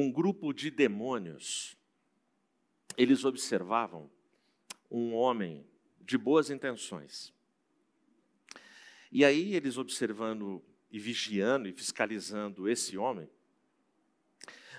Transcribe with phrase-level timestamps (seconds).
[0.00, 1.76] um grupo de demônios,
[2.96, 4.08] eles observavam
[4.88, 5.66] um homem
[6.00, 7.34] de boas intenções.
[9.10, 13.28] E aí, eles observando e vigiando e fiscalizando esse homem,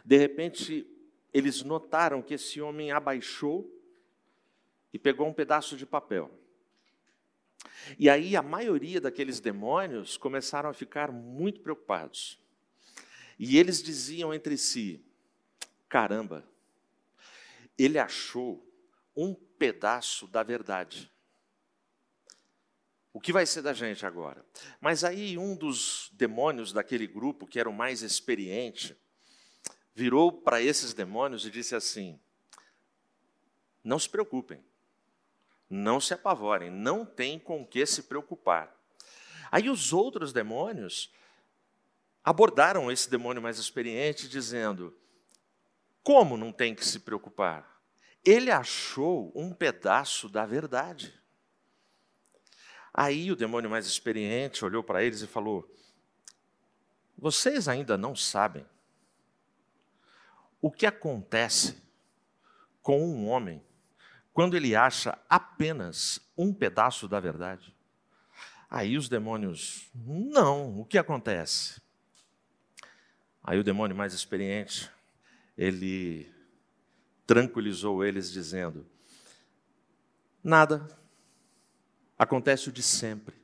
[0.06, 0.88] de repente,
[1.34, 3.70] eles notaram que esse homem abaixou
[4.94, 6.32] e pegou um pedaço de papel.
[7.98, 12.40] E aí a maioria daqueles demônios começaram a ficar muito preocupados.
[13.38, 15.09] E eles diziam entre si:
[15.90, 16.48] caramba,
[17.78, 18.66] ele achou
[19.16, 21.12] um pedaço da verdade.
[23.12, 24.46] O que vai ser da gente agora?
[24.80, 28.96] Mas aí um dos demônios daquele grupo, que era o mais experiente,
[29.96, 32.20] virou para esses demônios e disse assim:
[33.84, 34.64] Não se preocupem,
[35.70, 38.74] não se apavorem, não tem com que se preocupar.
[39.52, 41.12] Aí os outros demônios
[42.24, 44.96] abordaram esse demônio mais experiente, dizendo:
[46.10, 47.80] Como não tem que se preocupar?
[48.26, 51.14] Ele achou um pedaço da verdade.
[52.92, 55.72] Aí o demônio mais experiente olhou para eles e falou:
[57.16, 58.66] Vocês ainda não sabem
[60.60, 61.80] o que acontece
[62.82, 63.64] com um homem
[64.34, 67.72] quando ele acha apenas um pedaço da verdade?
[68.68, 71.80] Aí os demônios, não, o que acontece?
[73.44, 74.92] Aí o demônio mais experiente,
[75.60, 76.32] ele
[77.28, 78.88] tranquilizou eles, dizendo:
[80.42, 80.88] Nada,
[82.18, 83.36] acontece o de sempre.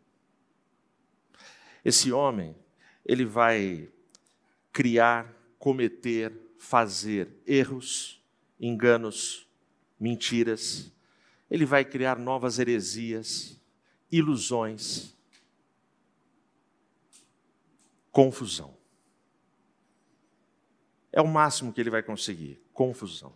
[1.83, 2.55] Esse homem,
[3.05, 3.91] ele vai
[4.71, 8.23] criar, cometer, fazer erros,
[8.57, 9.45] enganos,
[9.99, 10.89] mentiras,
[11.51, 13.59] ele vai criar novas heresias,
[14.09, 15.13] ilusões,
[18.09, 18.74] confusão.
[21.15, 23.33] É o máximo que ele vai conseguir confusão.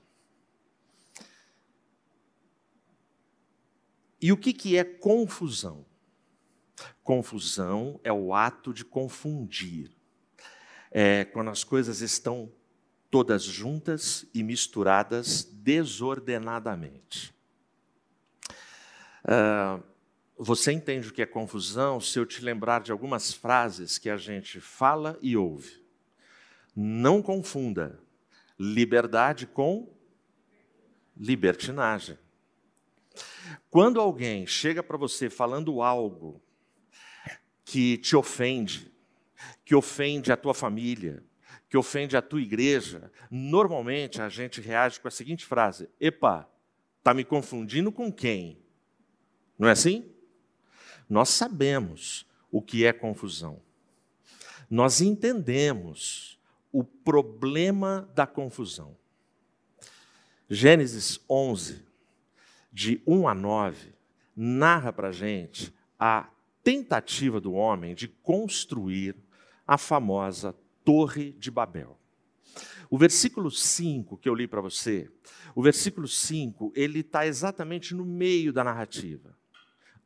[4.21, 5.85] E o que, que é confusão?
[7.01, 9.95] Confusão é o ato de confundir.
[10.91, 12.51] É quando as coisas estão
[13.09, 17.33] todas juntas e misturadas desordenadamente.
[19.23, 19.81] Uh,
[20.37, 24.17] você entende o que é confusão se eu te lembrar de algumas frases que a
[24.17, 25.78] gente fala e ouve.
[26.81, 27.99] Não confunda
[28.57, 29.93] liberdade com
[31.13, 32.17] libertinagem.
[33.69, 36.41] Quando alguém chega para você falando algo
[37.65, 38.89] que te ofende,
[39.65, 41.21] que ofende a tua família,
[41.67, 46.49] que ofende a tua igreja, normalmente a gente reage com a seguinte frase: Epa,
[46.99, 48.57] está me confundindo com quem?
[49.57, 50.09] Não é assim?
[51.09, 53.61] Nós sabemos o que é confusão.
[54.69, 56.38] Nós entendemos
[56.71, 58.95] o problema da confusão.
[60.49, 61.83] Gênesis 11,
[62.71, 63.93] de 1 a 9,
[64.35, 66.29] narra para a gente a
[66.63, 69.15] tentativa do homem de construir
[69.67, 71.97] a famosa Torre de Babel.
[72.89, 75.09] O versículo 5 que eu li para você,
[75.53, 79.37] o versículo 5, ele está exatamente no meio da narrativa.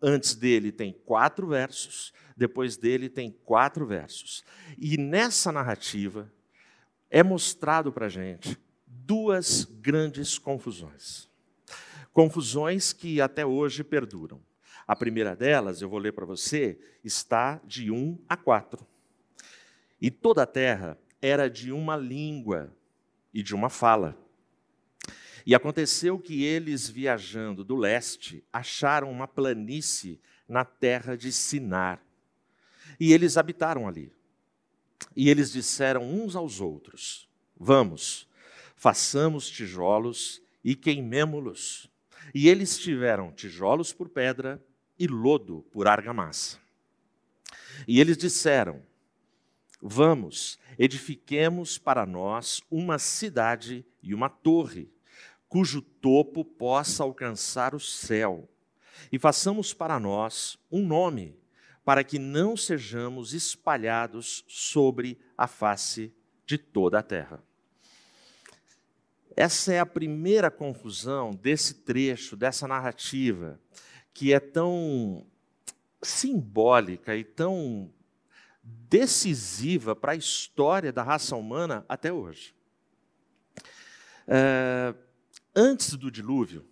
[0.02, 4.44] Antes dele tem quatro versos, depois dele tem quatro versos.
[4.78, 6.30] E nessa narrativa
[7.14, 8.58] é mostrado para a gente
[8.88, 11.30] duas grandes confusões.
[12.12, 14.42] Confusões que até hoje perduram.
[14.88, 18.84] A primeira delas, eu vou ler para você, está de 1 a 4.
[20.02, 22.76] E toda a terra era de uma língua
[23.32, 24.18] e de uma fala.
[25.46, 32.02] E aconteceu que eles, viajando do leste, acharam uma planície na terra de Sinar.
[33.00, 34.12] E eles habitaram ali.
[35.16, 37.28] E eles disseram uns aos outros:
[37.58, 38.28] Vamos,
[38.76, 41.90] façamos tijolos e queimemo-los.
[42.34, 44.64] E eles tiveram tijolos por pedra
[44.98, 46.58] e lodo por argamassa.
[47.88, 48.82] E eles disseram:
[49.82, 54.90] Vamos, edifiquemos para nós uma cidade e uma torre,
[55.50, 58.50] cujo topo possa alcançar o céu,
[59.12, 61.36] e façamos para nós um nome,
[61.84, 66.14] para que não sejamos espalhados sobre a face
[66.46, 67.44] de toda a terra.
[69.36, 73.60] Essa é a primeira confusão desse trecho, dessa narrativa,
[74.14, 75.26] que é tão
[76.02, 77.92] simbólica e tão
[78.64, 82.56] decisiva para a história da raça humana até hoje.
[84.28, 84.94] É,
[85.56, 86.66] antes do dilúvio,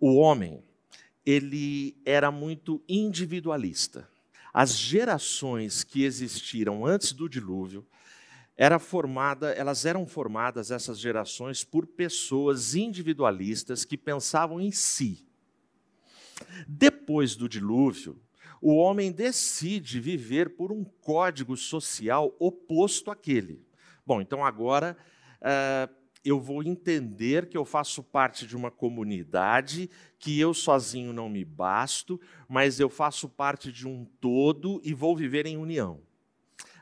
[0.00, 0.64] o homem
[1.24, 4.08] ele era muito individualista.
[4.52, 7.86] As gerações que existiram antes do dilúvio
[8.56, 15.26] era formada, elas eram formadas essas gerações por pessoas individualistas que pensavam em si.
[16.68, 18.20] Depois do dilúvio,
[18.60, 23.66] o homem decide viver por um código social oposto àquele.
[24.06, 24.96] Bom, então agora
[25.40, 31.28] uh, eu vou entender que eu faço parte de uma comunidade, que eu sozinho não
[31.28, 36.00] me basto, mas eu faço parte de um todo e vou viver em união.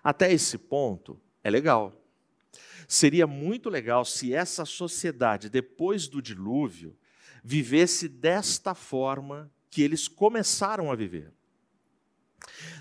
[0.04, 1.94] Até esse ponto, é legal.
[2.86, 6.96] Seria muito legal se essa sociedade, depois do dilúvio,
[7.42, 11.32] vivesse desta forma que eles começaram a viver.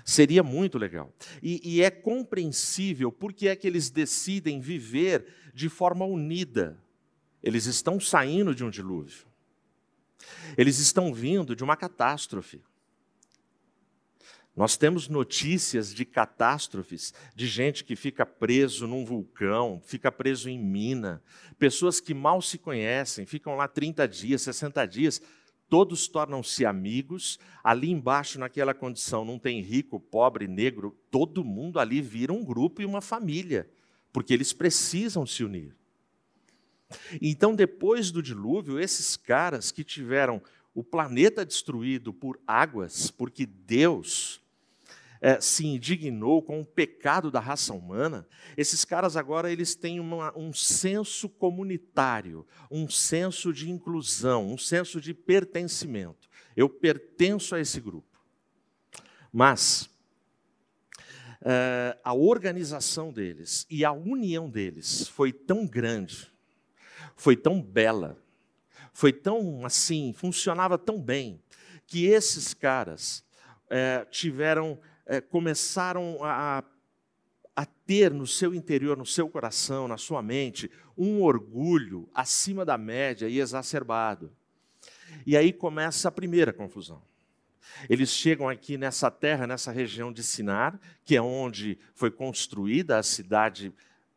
[0.04, 1.14] Seria muito legal.
[1.42, 6.82] E, e, é compreensível porque é que eles decidem viver de forma unida.
[7.42, 9.26] Eles estão saindo de um dilúvio.
[10.56, 12.62] Eles estão vindo de uma catástrofe.
[14.54, 20.58] Nós temos notícias de catástrofes, de gente que fica preso num vulcão, fica preso em
[20.58, 21.22] mina,
[21.58, 25.22] pessoas que mal se conhecem, ficam lá 30 dias, 60 dias,
[25.70, 27.38] todos tornam-se amigos.
[27.62, 32.82] Ali embaixo, naquela condição, não tem rico, pobre, negro, todo mundo ali vira um grupo
[32.82, 33.70] e uma família,
[34.12, 35.74] porque eles precisam se unir.
[37.22, 40.42] Então, depois do dilúvio, esses caras que tiveram
[40.74, 44.39] o planeta destruído por águas, porque Deus
[45.20, 48.26] é, se indignou com o pecado da raça humana,
[48.56, 55.00] esses caras agora eles têm uma, um senso comunitário, um senso de inclusão, um senso
[55.00, 56.28] de pertencimento.
[56.56, 58.08] Eu pertenço a esse grupo.
[59.32, 59.90] Mas
[61.42, 66.32] é, a organização deles e a união deles foi tão grande,
[67.14, 68.18] foi tão bela,
[68.92, 71.42] foi tão assim, funcionava tão bem,
[71.86, 73.24] que esses caras
[73.68, 74.78] é, tiveram
[75.10, 76.62] é, começaram a,
[77.56, 82.78] a ter no seu interior, no seu coração, na sua mente, um orgulho acima da
[82.78, 84.30] média e exacerbado.
[85.26, 87.02] E aí começa a primeira confusão.
[87.88, 93.02] Eles chegam aqui nessa terra, nessa região de Sinar, que é onde foi construída a
[93.02, 93.74] cidade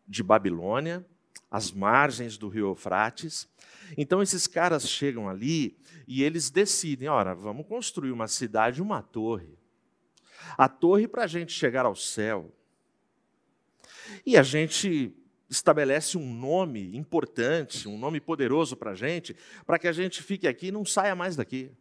[0.07, 1.03] de Babilônia,
[1.49, 3.49] às margens do rio Eufrates.
[3.97, 5.75] Então esses caras chegam ali
[6.07, 9.62] e eles decidem, ora, vamos construir uma cidade, uma torre
[10.57, 12.53] a torre para a gente chegar ao céu.
[14.25, 15.15] E a gente
[15.49, 19.35] estabelece um nome importante, um nome poderoso para a gente,
[19.65, 21.71] para que a gente fique aqui e não saia mais daqui.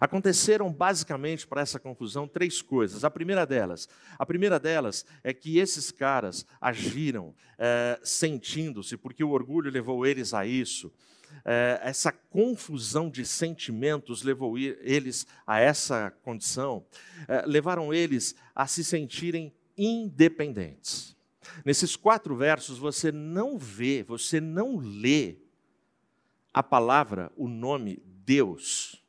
[0.00, 3.04] Aconteceram basicamente para essa confusão três coisas.
[3.04, 3.88] A primeira delas,
[4.18, 10.34] a primeira delas é que esses caras agiram é, sentindo-se, porque o orgulho levou eles
[10.34, 10.92] a isso,
[11.82, 16.84] essa confusão de sentimentos levou eles a essa condição,
[17.26, 21.16] é, levaram eles a se sentirem independentes.
[21.64, 25.36] Nesses quatro versos você não vê, você não lê
[26.52, 29.02] a palavra, o nome Deus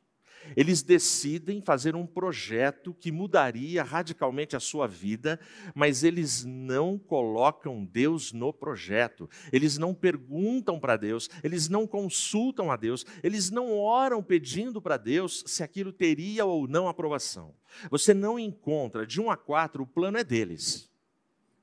[0.56, 5.38] eles decidem fazer um projeto que mudaria radicalmente a sua vida,
[5.74, 9.28] mas eles não colocam Deus no projeto.
[9.52, 14.96] Eles não perguntam para Deus, eles não consultam a Deus, eles não oram pedindo para
[14.96, 17.54] Deus se aquilo teria ou não aprovação.
[17.90, 20.90] Você não encontra, de um a quatro, o plano é deles.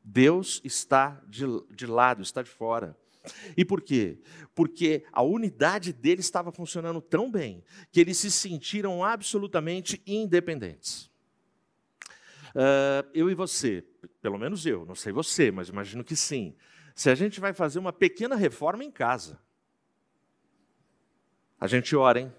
[0.03, 1.43] Deus está de,
[1.75, 2.97] de lado, está de fora.
[3.55, 4.19] E por quê?
[4.55, 11.09] Porque a unidade deles estava funcionando tão bem que eles se sentiram absolutamente independentes.
[12.55, 13.83] Uh, eu e você,
[14.21, 16.55] pelo menos eu, não sei você, mas imagino que sim.
[16.95, 19.39] Se a gente vai fazer uma pequena reforma em casa,
[21.59, 22.33] a gente ora, hein?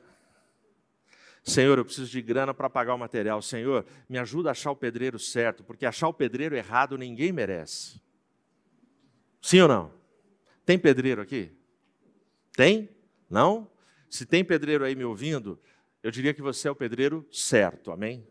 [1.43, 3.41] Senhor, eu preciso de grana para pagar o material.
[3.41, 8.01] Senhor, me ajuda a achar o pedreiro certo, porque achar o pedreiro errado ninguém merece.
[9.41, 9.98] Sim ou não?
[10.69, 11.51] Tem pedreiro aqui?
[12.55, 12.91] Tem?
[13.31, 13.71] Não?
[14.11, 15.59] Se tem pedreiro aí me ouvindo,
[16.03, 18.29] eu diria que você é o pedreiro certo, amém?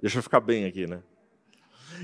[0.00, 1.02] Deixa eu ficar bem aqui, né?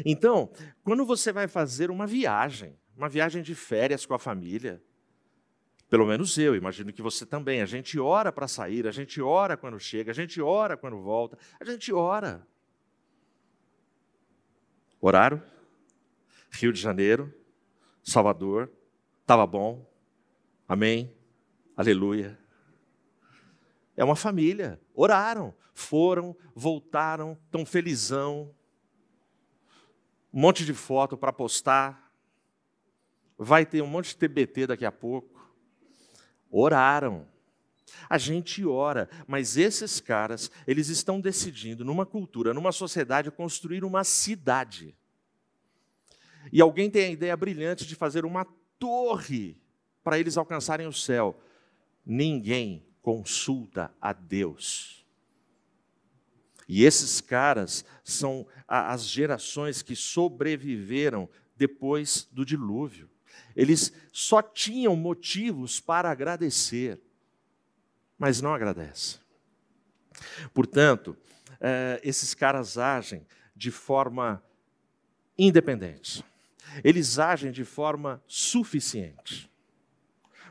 [0.05, 0.51] Então,
[0.83, 4.83] quando você vai fazer uma viagem, uma viagem de férias com a família,
[5.89, 9.57] pelo menos eu, imagino que você também, a gente ora para sair, a gente ora
[9.57, 12.45] quando chega, a gente ora quando volta, a gente ora.
[15.01, 15.41] Horário?
[16.51, 17.33] Rio de Janeiro,
[18.05, 18.71] Salvador,
[19.23, 19.91] estava bom,
[20.69, 21.11] amém,
[21.75, 22.39] aleluia.
[23.97, 28.55] É uma família, oraram, foram, voltaram, estão felizão,
[30.33, 32.13] um monte de foto para postar,
[33.39, 35.51] vai ter um monte de TBT daqui a pouco.
[36.51, 37.27] Oraram.
[38.09, 44.05] A gente ora, mas esses caras, eles estão decidindo, numa cultura, numa sociedade, construir uma
[44.05, 44.97] cidade.
[46.53, 48.45] E alguém tem a ideia brilhante de fazer uma
[48.79, 49.57] torre
[50.03, 51.39] para eles alcançarem o céu.
[52.05, 55.05] Ninguém consulta a Deus.
[56.69, 63.11] E esses caras são as gerações que sobreviveram depois do dilúvio.
[63.55, 67.01] Eles só tinham motivos para agradecer,
[68.19, 69.21] mas não agradecem.
[70.53, 71.17] Portanto,
[71.61, 74.43] eh, esses caras agem de forma
[75.37, 76.25] independente.
[76.83, 79.51] Eles agem de forma suficiente.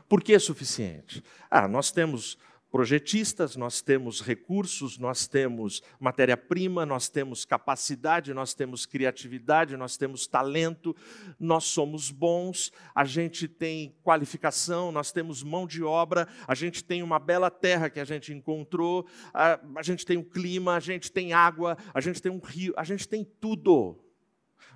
[0.08, 1.22] Por que suficiente?
[1.50, 2.38] Ah, nós temos
[2.74, 10.26] projetistas, nós temos recursos, nós temos matéria-prima, nós temos capacidade, nós temos criatividade, nós temos
[10.26, 10.92] talento,
[11.38, 17.00] nós somos bons, a gente tem qualificação, nós temos mão de obra, a gente tem
[17.00, 20.80] uma bela terra que a gente encontrou, a, a gente tem o um clima, a
[20.80, 24.03] gente tem água, a gente tem um rio, a gente tem tudo.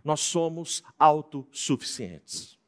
[0.05, 2.59] Nós somos autossuficientes.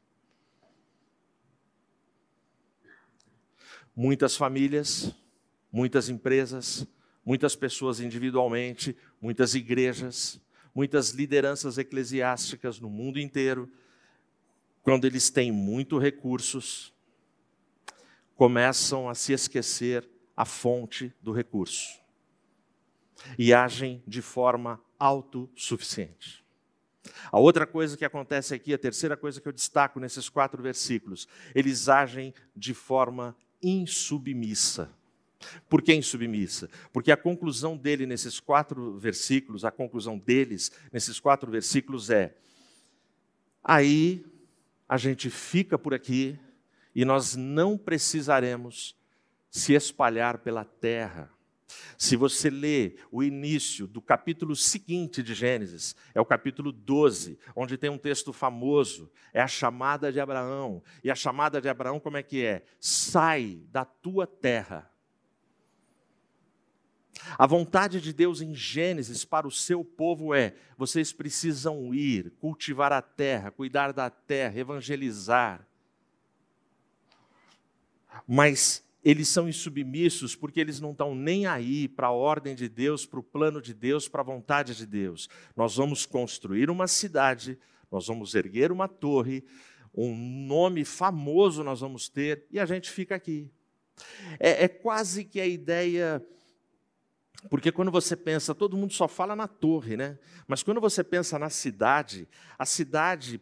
[3.95, 5.13] Muitas famílias
[5.71, 6.85] muitas empresas,
[7.25, 10.39] muitas pessoas individualmente, muitas igrejas,
[10.75, 13.71] muitas lideranças eclesiásticas no mundo inteiro,
[14.83, 16.93] quando eles têm muito recursos,
[18.35, 22.01] começam a se esquecer a fonte do recurso
[23.37, 26.40] e agem de forma autossuficiente.
[27.31, 31.27] A outra coisa que acontece aqui, a terceira coisa que eu destaco nesses quatro versículos,
[31.55, 34.89] eles agem de forma insubmissa.
[35.67, 36.69] Por que insubmissa?
[36.93, 42.35] Porque a conclusão dele nesses quatro versículos, a conclusão deles nesses quatro versículos é:
[43.63, 44.23] aí
[44.87, 46.37] a gente fica por aqui
[46.93, 48.95] e nós não precisaremos
[49.49, 51.31] se espalhar pela terra.
[51.97, 57.77] Se você lê o início do capítulo seguinte de Gênesis, é o capítulo 12, onde
[57.77, 60.83] tem um texto famoso, é a chamada de Abraão.
[61.03, 62.63] E a chamada de Abraão, como é que é?
[62.79, 64.91] Sai da tua terra
[67.37, 72.91] a vontade de Deus em Gênesis para o seu povo é: vocês precisam ir, cultivar
[72.91, 75.65] a terra, cuidar da terra, evangelizar.
[78.27, 83.05] Mas eles são insubmissos porque eles não estão nem aí para a ordem de Deus,
[83.05, 85.27] para o plano de Deus, para a vontade de Deus.
[85.55, 87.57] Nós vamos construir uma cidade,
[87.91, 89.43] nós vamos erguer uma torre,
[89.93, 93.51] um nome famoso nós vamos ter e a gente fica aqui.
[94.39, 96.23] É, é quase que a ideia
[97.49, 100.19] porque quando você pensa, todo mundo só fala na torre, né?
[100.47, 102.27] Mas quando você pensa na cidade,
[102.57, 103.41] a cidade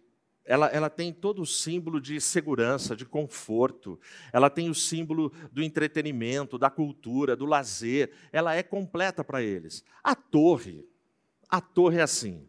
[0.50, 4.00] ela, ela, tem todo o símbolo de segurança, de conforto,
[4.34, 9.84] ela tem o símbolo do entretenimento, da cultura, do lazer, ela é completa para eles.
[10.04, 10.90] A torre,
[11.48, 12.48] a torre é assim.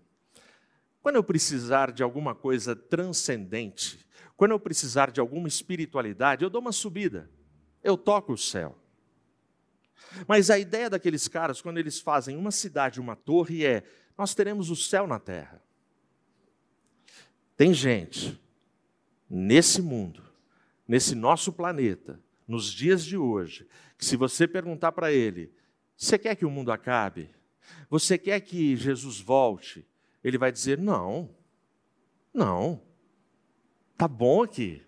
[1.02, 6.62] Quando eu precisar de alguma coisa transcendente, quando eu precisar de alguma espiritualidade, eu dou
[6.62, 7.30] uma subida,
[7.84, 8.78] eu toco o céu.
[10.26, 13.84] Mas a ideia daqueles caras, quando eles fazem uma cidade, uma torre, é:
[14.16, 15.62] nós teremos o céu na terra.
[17.60, 18.40] Tem gente
[19.28, 20.22] nesse mundo,
[20.88, 25.52] nesse nosso planeta, nos dias de hoje, que se você perguntar para ele:
[25.94, 27.28] você quer que o mundo acabe?
[27.90, 29.86] Você quer que Jesus volte?
[30.24, 31.28] Ele vai dizer: não,
[32.32, 32.80] não,
[33.94, 34.82] tá bom aqui.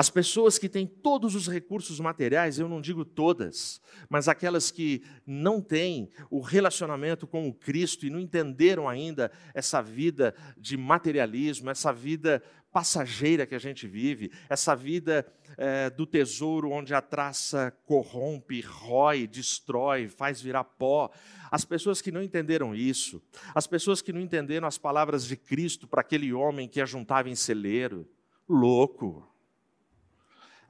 [0.00, 5.02] As pessoas que têm todos os recursos materiais, eu não digo todas, mas aquelas que
[5.26, 11.68] não têm o relacionamento com o Cristo e não entenderam ainda essa vida de materialismo,
[11.68, 12.42] essa vida
[12.72, 19.26] passageira que a gente vive, essa vida é, do tesouro onde a traça corrompe, rói,
[19.26, 21.10] destrói, faz virar pó.
[21.50, 23.22] As pessoas que não entenderam isso,
[23.54, 27.34] as pessoas que não entenderam as palavras de Cristo para aquele homem que ajuntava em
[27.34, 28.08] celeiro,
[28.48, 29.29] louco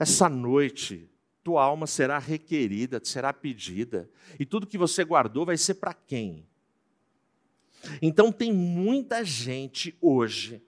[0.01, 1.07] essa noite,
[1.45, 6.47] tua alma será requerida, será pedida, e tudo que você guardou vai ser para quem?
[8.01, 10.63] Então, tem muita gente hoje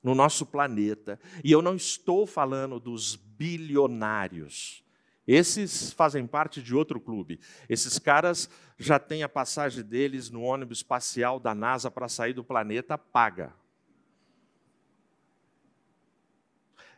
[0.00, 4.84] no nosso planeta, e eu não estou falando dos bilionários.
[5.26, 7.40] Esses fazem parte de outro clube.
[7.68, 12.44] Esses caras já têm a passagem deles no ônibus espacial da NASA para sair do
[12.44, 13.52] planeta paga.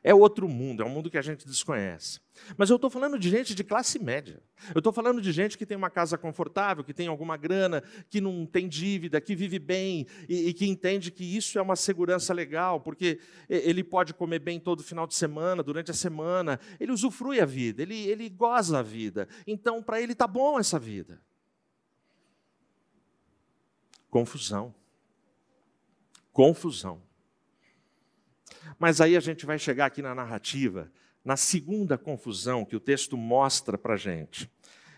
[0.02, 2.20] É outro mundo, é um mundo que a gente desconhece.
[2.56, 4.42] Mas eu estou falando de gente de classe média.
[4.74, 8.18] Eu estou falando de gente que tem uma casa confortável, que tem alguma grana, que
[8.18, 12.32] não tem dívida, que vive bem e, e, que entende que isso é uma segurança
[12.32, 16.58] legal, porque ele pode comer bem todo final de semana, durante a semana.
[16.78, 19.28] Ele usufrui a vida, ele, ele goza a vida.
[19.46, 21.20] Então, para ele está bom essa vida.
[24.08, 24.74] Confusão.
[26.32, 27.09] confusão.
[28.80, 30.90] Mas aí a gente vai chegar aqui na narrativa,
[31.22, 34.50] na segunda confusão que o texto mostra para a gente.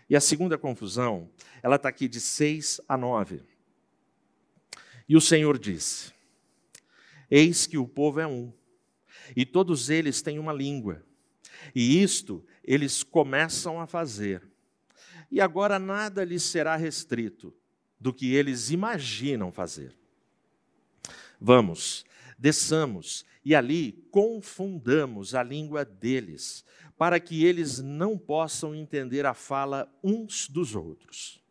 [0.09, 1.29] E a segunda confusão,
[1.61, 3.41] ela está aqui de 6 a 9.
[5.09, 6.13] E o Senhor disse:
[7.29, 8.53] Eis que o povo é um,
[9.35, 11.03] e todos eles têm uma língua,
[11.75, 14.41] e isto eles começam a fazer.
[15.29, 17.53] E agora nada lhes será restrito
[17.99, 19.93] do que eles imaginam fazer.
[21.37, 22.05] Vamos,
[22.39, 26.63] desçamos e ali confundamos a língua deles,
[26.97, 31.41] para que eles não possam entender a fala uns dos outros.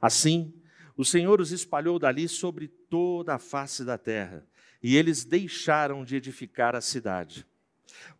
[0.00, 0.54] Assim,
[0.96, 4.46] o Senhor os espalhou dali sobre toda a face da terra,
[4.82, 7.46] e eles deixaram de edificar a cidade.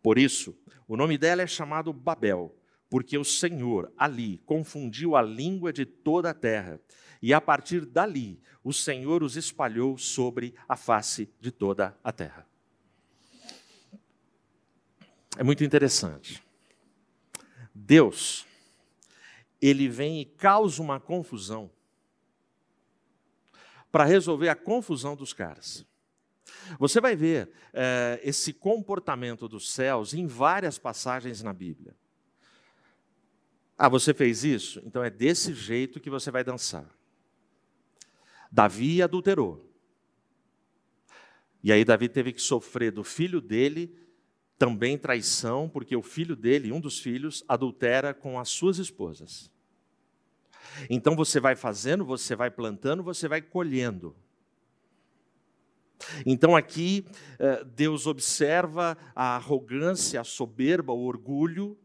[0.01, 0.55] Por isso,
[0.87, 2.55] o nome dela é chamado Babel,
[2.89, 6.79] porque o Senhor ali confundiu a língua de toda a terra,
[7.21, 12.52] e a partir dali o Senhor os espalhou sobre a face de toda a terra.
[15.37, 16.43] É muito interessante.
[17.73, 18.45] Deus,
[19.61, 21.71] ele vem e causa uma confusão
[23.91, 25.85] para resolver a confusão dos caras.
[26.79, 31.95] Você vai ver é, esse comportamento dos céus em várias passagens na Bíblia.
[33.77, 34.81] Ah, você fez isso?
[34.85, 36.85] Então é desse jeito que você vai dançar.
[38.51, 39.69] Davi adulterou.
[41.63, 44.02] E aí Davi teve que sofrer do filho dele
[44.63, 49.51] também traição, porque o filho dele, um dos filhos, adultera com as suas esposas.
[50.89, 54.15] Então você vai fazendo, você vai plantando, você vai colhendo.
[56.25, 57.05] Então aqui
[57.37, 61.77] eh, Deus observa a arrogância, a soberba, o orgulho,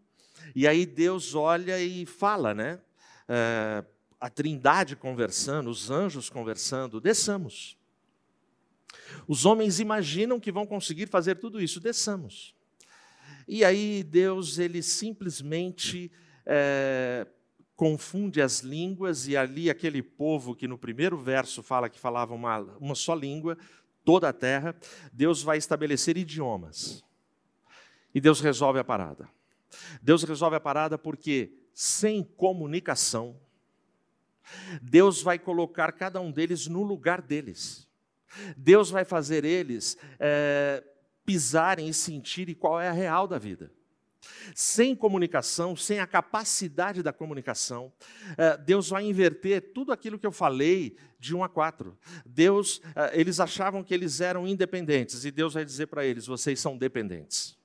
[0.55, 2.81] e aí Deus olha e fala, né?
[3.29, 3.85] Eh,
[4.21, 7.77] a trindade conversando, os anjos conversando, desçamos.
[9.27, 12.57] Os homens imaginam que vão conseguir fazer tudo isso, desçamos.
[13.49, 16.13] E aí Deus, ele simplesmente
[16.45, 17.27] é,
[17.75, 22.59] confunde as línguas, e ali aquele povo que no primeiro verso fala que falava uma,
[22.79, 23.57] uma só língua,
[24.05, 24.77] toda a terra,
[25.13, 27.03] Deus vai estabelecer idiomas.
[28.15, 29.29] E Deus resolve a parada.
[30.03, 33.35] Deus resolve a parada porque sem comunicação,
[34.83, 37.89] Deus vai colocar cada um deles no lugar deles.
[38.57, 40.85] Deus vai fazer eles é,
[41.29, 43.71] pisarem e sentirem qual é a real da vida.
[44.55, 47.93] Sem comunicação, sem a capacidade da comunicação,
[48.39, 51.95] eh, Deus vai inverter tudo aquilo que eu falei de 1 a 4.
[52.25, 56.59] Deus, eh, eles achavam que eles eram independentes, e Deus vai dizer para eles: vocês
[56.59, 57.59] são dependentes.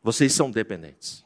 [0.00, 1.24] Vocês são dependentes.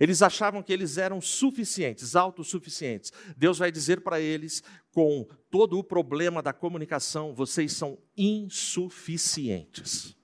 [0.00, 3.12] Eles achavam que eles eram suficientes, autossuficientes.
[3.36, 10.16] Deus vai dizer para eles, com todo o problema da comunicação, vocês são insuficientes.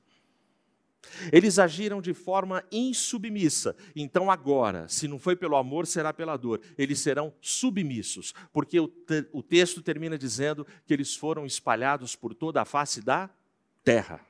[1.33, 3.75] Eles agiram de forma insubmissa.
[3.97, 6.61] Então, agora, se não foi pelo amor, será pela dor.
[6.77, 12.35] Eles serão submissos, porque o, te o texto termina dizendo que eles foram espalhados por
[12.35, 13.31] toda a face da
[13.83, 14.21] terra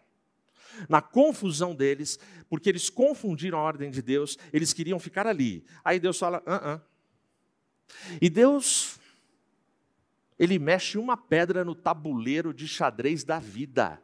[0.89, 5.65] na confusão deles, porque eles confundiram a ordem de Deus, eles queriam ficar ali.
[5.85, 6.81] Aí Deus fala: ah, ah.
[8.21, 8.99] E Deus,
[10.39, 14.01] ele mexe uma pedra no tabuleiro de xadrez da vida.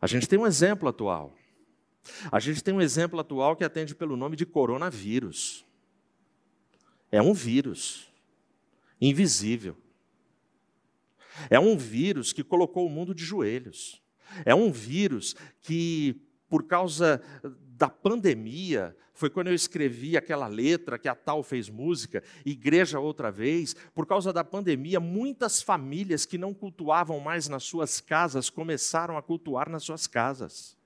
[0.00, 1.34] A gente tem um exemplo atual.
[2.30, 5.64] A gente tem um exemplo atual que atende pelo nome de coronavírus.
[7.10, 8.10] É um vírus
[9.00, 9.76] invisível.
[11.48, 14.02] É um vírus que colocou o mundo de joelhos.
[14.44, 21.08] É um vírus que, por causa da pandemia, foi quando eu escrevi aquela letra que
[21.08, 23.74] a tal fez música, Igreja Outra Vez.
[23.94, 29.22] Por causa da pandemia, muitas famílias que não cultuavam mais nas suas casas começaram a
[29.22, 30.76] cultuar nas suas casas.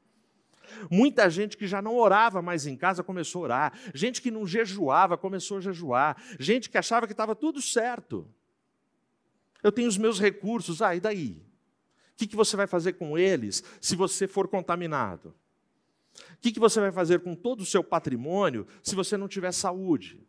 [0.91, 3.81] Muita gente que já não orava mais em casa começou a orar.
[3.95, 6.17] Gente que não jejuava começou a jejuar.
[6.39, 8.29] Gente que achava que estava tudo certo.
[9.63, 11.43] Eu tenho os meus recursos, ah, e daí?
[12.13, 15.35] O que, que você vai fazer com eles se você for contaminado?
[16.15, 19.53] O que, que você vai fazer com todo o seu patrimônio se você não tiver
[19.53, 20.27] saúde?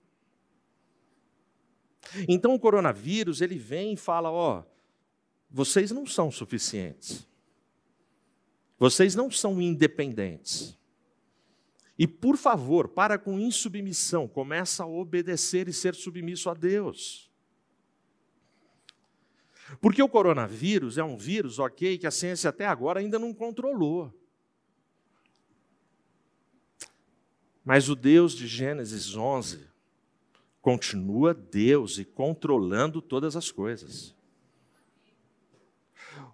[2.28, 4.64] Então o coronavírus, ele vem e fala, ó,
[5.50, 7.28] vocês não são suficientes.
[8.78, 10.78] Vocês não são independentes.
[11.98, 17.27] E por favor, para com insubmissão, começa a obedecer e ser submisso a Deus.
[19.82, 24.14] Porque o coronavírus é um vírus, ok, que a ciência até agora ainda não controlou.
[27.64, 29.68] Mas o Deus de Gênesis 11
[30.62, 34.16] continua Deus e controlando todas as coisas.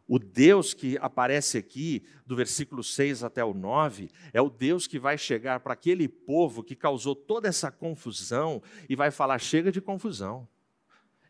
[0.08, 5.00] O Deus que aparece aqui, do versículo 6 até o 9, é o Deus que
[5.00, 9.82] vai chegar para aquele povo que causou toda essa confusão e vai falar: chega de
[9.82, 10.48] confusão.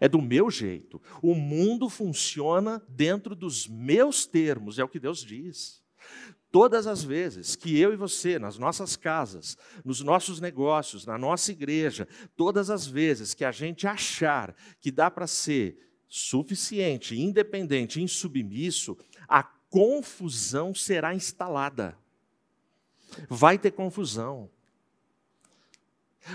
[0.04, 1.02] É do meu jeito.
[1.22, 5.82] O mundo funciona dentro dos meus termos, é o que Deus diz.
[6.52, 11.54] Todas as vezes que eu e você, nas nossas casas, nos nossos negócios, na nossa
[11.54, 15.78] igreja, todas as vezes que a gente achar que dá para ser
[16.10, 21.98] suficiente, independente, insubmisso, a confusão será instalada.
[23.30, 24.52] Vai ter confusão.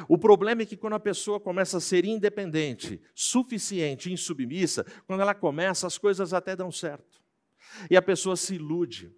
[0.08, 5.34] O problema é que quando a pessoa começa a ser independente, suficiente, insubmissa, quando ela
[5.34, 7.22] começa, as coisas até dão certo.
[7.90, 9.12] E a pessoa se ilude.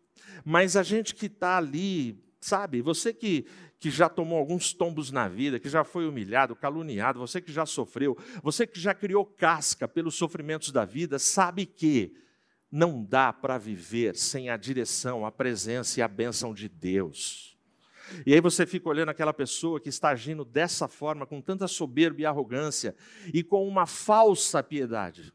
[0.44, 3.46] Mas a gente que está ali, sabe, você que,
[3.78, 7.66] que já tomou alguns tombos na vida, que já foi humilhado, caluniado, você que já
[7.66, 12.14] sofreu, você que já criou casca pelos sofrimentos da vida, sabe que
[12.70, 17.49] não dá para viver sem a direção, a presença e a bênção de Deus.
[18.26, 22.20] E aí você fica olhando aquela pessoa que está agindo dessa forma, com tanta soberba
[22.20, 22.94] e arrogância,
[23.32, 25.32] e com uma falsa piedade.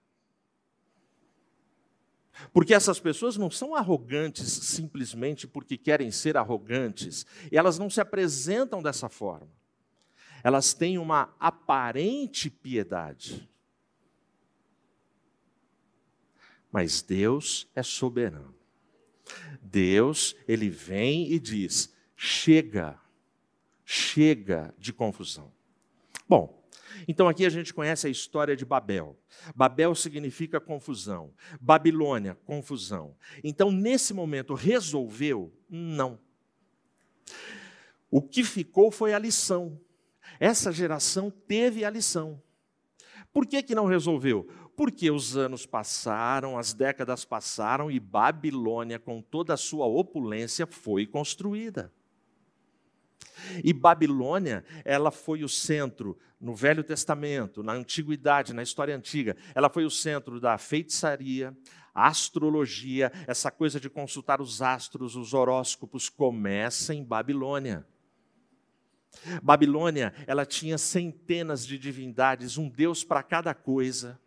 [2.52, 8.02] Porque essas pessoas não são arrogantes simplesmente porque querem ser arrogantes, e elas não se
[8.02, 9.50] apresentam dessa forma.
[10.44, 13.50] Elas têm uma aparente piedade.
[16.72, 18.54] Mas Deus é soberano.
[19.62, 23.00] Deus, ele vem e diz: chega,
[23.84, 25.52] chega de confusão.
[26.28, 26.66] Bom,
[27.08, 29.18] então aqui a gente conhece a história de Babel.
[29.56, 31.34] Babel significa confusão.
[31.60, 33.16] Babilônia, confusão.
[33.44, 35.54] Então, nesse momento, resolveu?
[35.70, 36.20] Não.
[38.10, 39.80] O que ficou foi a lição.
[40.40, 42.42] Essa geração teve a lição.
[43.34, 44.48] Por que, que não resolveu?
[44.76, 51.06] Porque os anos passaram, as décadas passaram e Babilônia, com toda a sua opulência, foi
[51.06, 51.92] construída.
[53.64, 59.70] E Babilônia, ela foi o centro no Velho Testamento, na antiguidade, na história antiga, ela
[59.70, 61.56] foi o centro da feitiçaria,
[61.94, 67.86] astrologia, essa coisa de consultar os astros, os horóscopos, começa em Babilônia.
[69.42, 74.20] Babilônia, ela tinha centenas de divindades, um deus para cada coisa.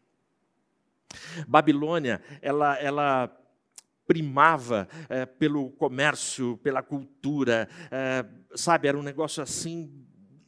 [1.46, 3.37] Babilônia, ela, ela
[4.08, 9.92] primava é, pelo comércio, pela cultura, é, sabe, era um negócio assim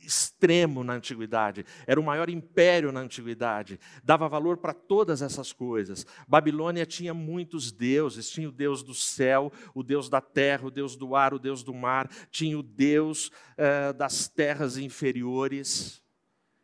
[0.00, 6.06] extremo na antiguidade, era o maior império na antiguidade, dava valor para todas essas coisas.
[6.26, 10.96] Babilônia tinha muitos deuses, tinha o deus do céu, o deus da terra, o deus
[10.96, 16.02] do ar, o deus do mar, tinha o deus é, das terras inferiores,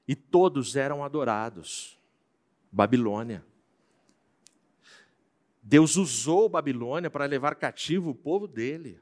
[0.09, 1.98] e todos eram adorados.
[2.72, 3.44] Babilônia.
[5.68, 9.00] Deus usou Babilônia para levar cativo o povo dele.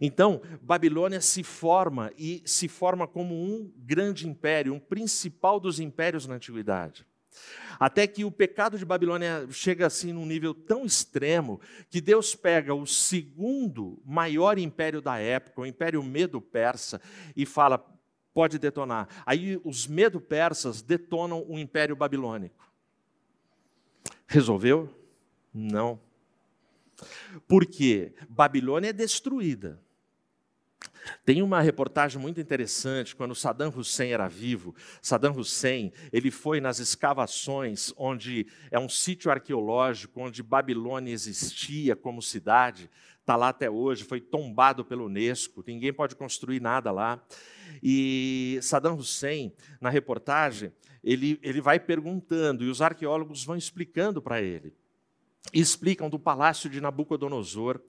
[0.00, 6.26] Então, Babilônia se forma e se forma como um grande império, um principal dos impérios
[6.26, 7.06] na antiguidade.
[7.78, 12.74] Até que o pecado de Babilônia chega assim num nível tão extremo que Deus pega
[12.74, 17.02] o segundo maior império da época, o Império Medo-Persa,
[17.36, 17.78] e fala:
[18.32, 19.08] pode detonar.
[19.26, 22.66] Aí os Medo-Persas detonam o Império Babilônico.
[24.26, 24.99] Resolveu?
[25.52, 26.00] Não.
[27.48, 29.80] Porque Babilônia é destruída.
[31.24, 34.74] Tem uma reportagem muito interessante quando Saddam Hussein era vivo.
[35.00, 42.22] Saddam Hussein, ele foi nas escavações onde é um sítio arqueológico onde Babilônia existia como
[42.22, 47.22] cidade, está lá até hoje, foi tombado pelo UNESCO, ninguém pode construir nada lá.
[47.82, 54.42] E Saddam Hussein, na reportagem, ele, ele vai perguntando e os arqueólogos vão explicando para
[54.42, 54.74] ele
[55.52, 57.80] explicam do palácio de Nabucodonosor,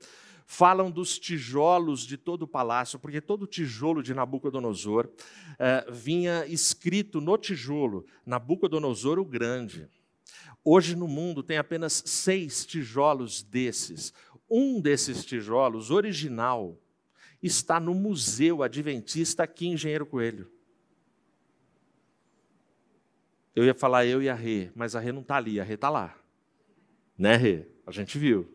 [0.46, 5.10] falam dos tijolos de todo o palácio, porque todo tijolo de Nabucodonosor
[5.58, 9.88] eh, vinha escrito no tijolo, Nabucodonosor o Grande.
[10.64, 14.14] Hoje no mundo tem apenas seis tijolos desses.
[14.50, 16.78] Um desses tijolos, original,
[17.42, 20.52] está no Museu Adventista aqui em Engenheiro Coelho.
[23.56, 25.76] Eu ia falar eu e a Rê, mas a Rê não está ali, a Rê
[25.76, 26.21] está lá.
[27.22, 27.68] Né, Rê?
[27.86, 28.52] A gente viu.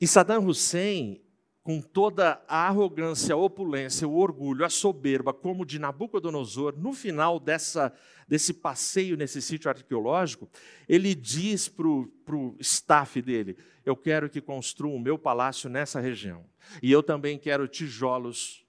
[0.00, 1.20] E Saddam Hussein,
[1.64, 7.40] com toda a arrogância, a opulência, o orgulho, a soberba, como de Nabucodonosor, no final
[7.40, 7.92] dessa,
[8.28, 10.48] desse passeio nesse sítio arqueológico,
[10.88, 16.44] ele diz para o staff dele: Eu quero que construam o meu palácio nessa região.
[16.80, 18.64] E eu também quero tijolos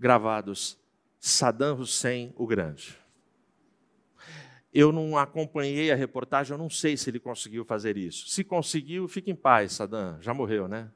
[0.00, 0.78] gravados.
[1.20, 2.96] Saddam Hussein o Grande.
[4.72, 8.28] Eu não acompanhei a reportagem, eu não sei se ele conseguiu fazer isso.
[8.28, 10.90] Se conseguiu, fique em paz, Saddam, já morreu, né?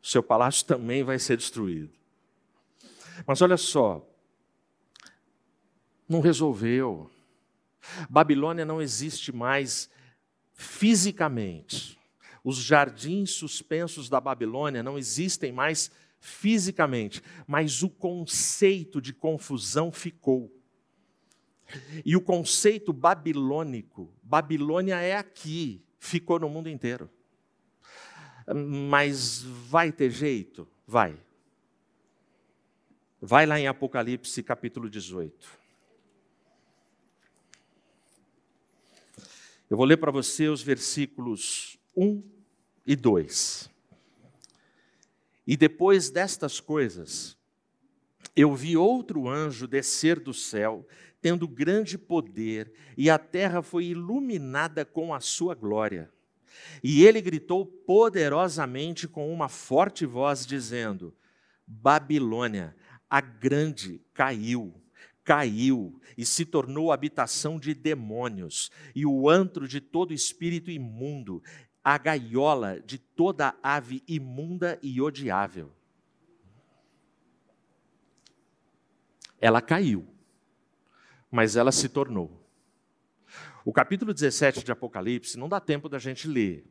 [0.00, 1.92] Seu palácio também vai ser destruído.
[3.26, 4.06] Mas olha só,
[6.08, 7.10] não resolveu.
[8.08, 9.90] Babilônia não existe mais
[10.54, 11.98] fisicamente.
[12.42, 20.52] Os jardins suspensos da Babilônia não existem mais fisicamente, mas o conceito de confusão ficou.
[22.04, 27.10] E o conceito babilônico, Babilônia é aqui, ficou no mundo inteiro.
[28.54, 30.66] Mas vai ter jeito?
[30.86, 31.18] Vai.
[33.20, 35.58] Vai lá em Apocalipse capítulo 18.
[39.68, 42.22] Eu vou ler para você os versículos 1
[42.86, 43.70] e 2.
[45.46, 47.36] E depois destas coisas,
[48.34, 50.86] eu vi outro anjo descer do céu,
[51.20, 56.10] tendo grande poder, e a terra foi iluminada com a sua glória.
[56.82, 61.14] E ele gritou poderosamente com uma forte voz, dizendo:
[61.66, 62.74] Babilônia,
[63.08, 64.74] a grande, caiu
[65.28, 71.42] caiu e se tornou habitação de demônios, e o antro de todo espírito imundo,
[71.84, 75.70] a gaiola de toda ave imunda e odiável.
[79.38, 80.08] Ela caiu,
[81.30, 82.44] mas ela se tornou.
[83.64, 86.64] O capítulo 17 de Apocalipse não dá tempo da gente ler,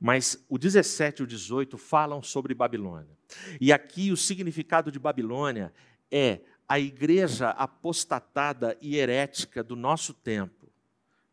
[0.00, 3.16] mas o 17 e o 18 falam sobre Babilônia.
[3.60, 5.72] E aqui o significado de Babilônia
[6.10, 10.72] é a igreja apostatada e herética do nosso tempo,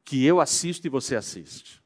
[0.03, 1.81] que eu assisto e você assiste.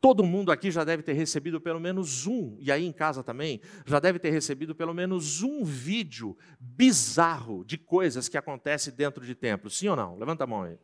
[0.00, 3.60] Todo mundo aqui já deve ter recebido pelo menos um, e aí em casa também,
[3.84, 9.34] já deve ter recebido pelo menos um vídeo bizarro de coisas que acontecem dentro de
[9.34, 9.76] templos.
[9.76, 10.18] Sim ou não?
[10.18, 10.78] Levanta a mão aí.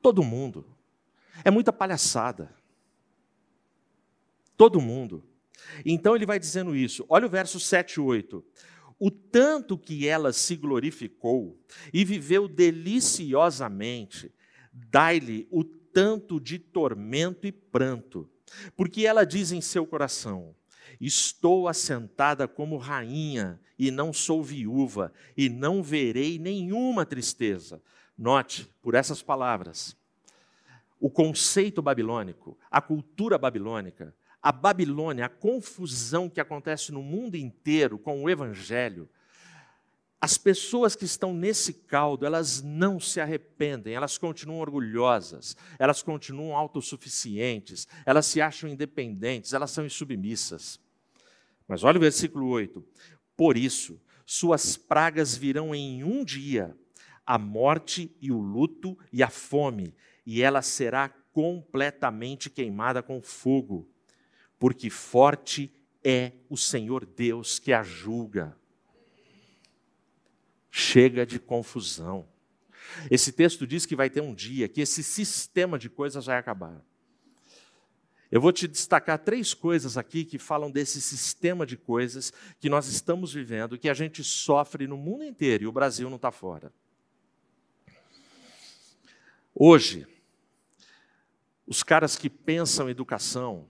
[0.00, 0.64] Todo mundo.
[1.44, 2.54] É muita palhaçada.
[4.56, 5.24] Todo mundo.
[5.84, 7.04] Então ele vai dizendo isso.
[7.08, 8.44] Olha o verso 7 e 8
[9.00, 11.58] o tanto que ela se glorificou
[11.90, 14.30] e viveu deliciosamente,
[14.70, 18.28] dai-lhe o tanto de tormento e pranto,
[18.76, 20.54] porque ela diz em seu coração:
[21.00, 27.82] Estou assentada como rainha e não sou viúva, e não verei nenhuma tristeza.
[28.16, 29.96] Note, por essas palavras,
[31.00, 37.98] o conceito babilônico, a cultura babilônica, a Babilônia, a confusão que acontece no mundo inteiro
[37.98, 39.08] com o Evangelho,
[40.20, 46.54] as pessoas que estão nesse caldo, elas não se arrependem, elas continuam orgulhosas, elas continuam
[46.54, 50.78] autossuficientes, elas se acham independentes, elas são insubmissas.
[51.66, 52.84] Mas olha o versículo 8:
[53.36, 56.76] Por isso, suas pragas virão em um dia,
[57.24, 59.94] a morte e o luto e a fome,
[60.26, 63.88] e ela será completamente queimada com fogo
[64.60, 68.54] porque forte é o Senhor Deus que a julga.
[70.70, 72.28] Chega de confusão.
[73.10, 76.82] Esse texto diz que vai ter um dia que esse sistema de coisas vai acabar.
[78.30, 82.86] Eu vou te destacar três coisas aqui que falam desse sistema de coisas que nós
[82.86, 86.72] estamos vivendo, que a gente sofre no mundo inteiro e o Brasil não está fora.
[89.52, 90.06] Hoje,
[91.66, 93.68] os caras que pensam em educação,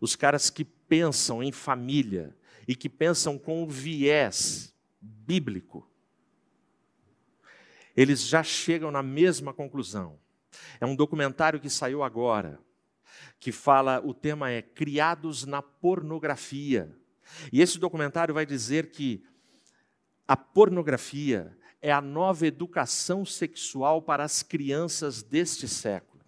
[0.00, 2.34] os caras que pensam em família
[2.66, 5.86] e que pensam com o viés bíblico,
[7.98, 10.20] eles já chegam na mesma conclusão.
[10.80, 12.60] É um documentário que saiu agora,
[13.40, 16.96] que fala, o tema é Criados na Pornografia.
[17.52, 19.24] E esse documentário vai dizer que
[20.28, 26.22] a pornografia é a nova educação sexual para as crianças deste século.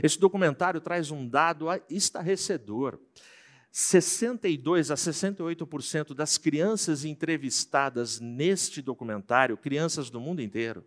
[0.00, 3.00] Esse documentário traz um dado estarrecedor.
[3.70, 10.84] 62 a 68% das crianças entrevistadas neste documentário, crianças do mundo inteiro,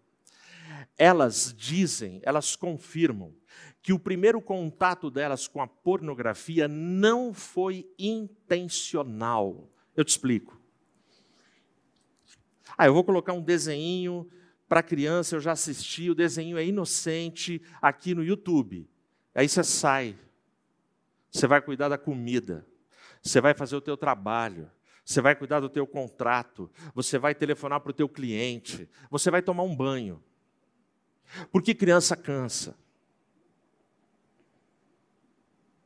[0.97, 3.33] elas dizem, elas confirmam
[3.81, 9.69] que o primeiro contato delas com a pornografia não foi intencional.
[9.95, 10.59] Eu te explico.
[12.77, 14.29] Ah, eu vou colocar um desenho
[14.67, 18.87] para criança, eu já assisti, o desenho é inocente aqui no YouTube.
[19.35, 20.15] Aí você sai,
[21.31, 22.65] você vai cuidar da comida,
[23.21, 24.69] você vai fazer o teu trabalho,
[25.05, 29.41] você vai cuidar do teu contrato, você vai telefonar para o teu cliente, você vai
[29.41, 30.23] tomar um banho.
[31.51, 32.77] Porque criança cansa.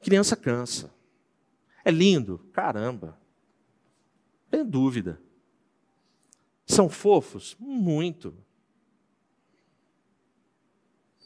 [0.01, 0.93] Criança cansa.
[1.83, 3.19] É lindo, caramba.
[4.49, 5.21] Tem dúvida.
[6.65, 7.55] São fofos?
[7.59, 8.45] Muito.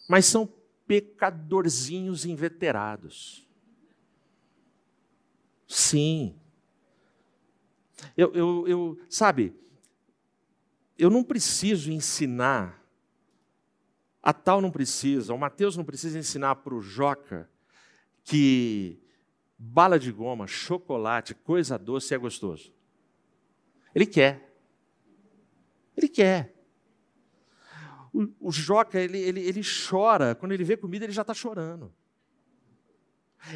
[0.09, 0.51] mas são
[0.87, 3.47] pecadorzinhos inveterados.
[5.69, 6.35] Sim.
[8.17, 9.53] Eu, eu, eu, sabe,
[10.97, 12.83] eu não preciso ensinar,
[14.21, 17.47] a tal não precisa, o Mateus não precisa ensinar para o Joca
[18.23, 18.99] que
[19.57, 22.73] bala de goma, chocolate, coisa doce é gostoso.
[23.93, 24.55] Ele quer.
[25.95, 26.55] Ele quer.
[28.11, 31.93] O, o Joca, ele, ele, ele chora, quando ele vê comida, ele já está chorando.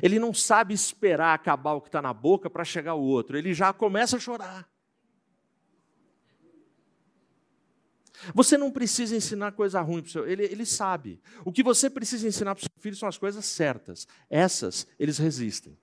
[0.01, 3.53] Ele não sabe esperar acabar o que está na boca para chegar o outro, ele
[3.53, 4.67] já começa a chorar.
[8.33, 11.19] Você não precisa ensinar coisa ruim para o seu ele, ele sabe.
[11.43, 14.07] O que você precisa ensinar para o seu filho são as coisas certas.
[14.29, 15.77] Essas, eles resistem.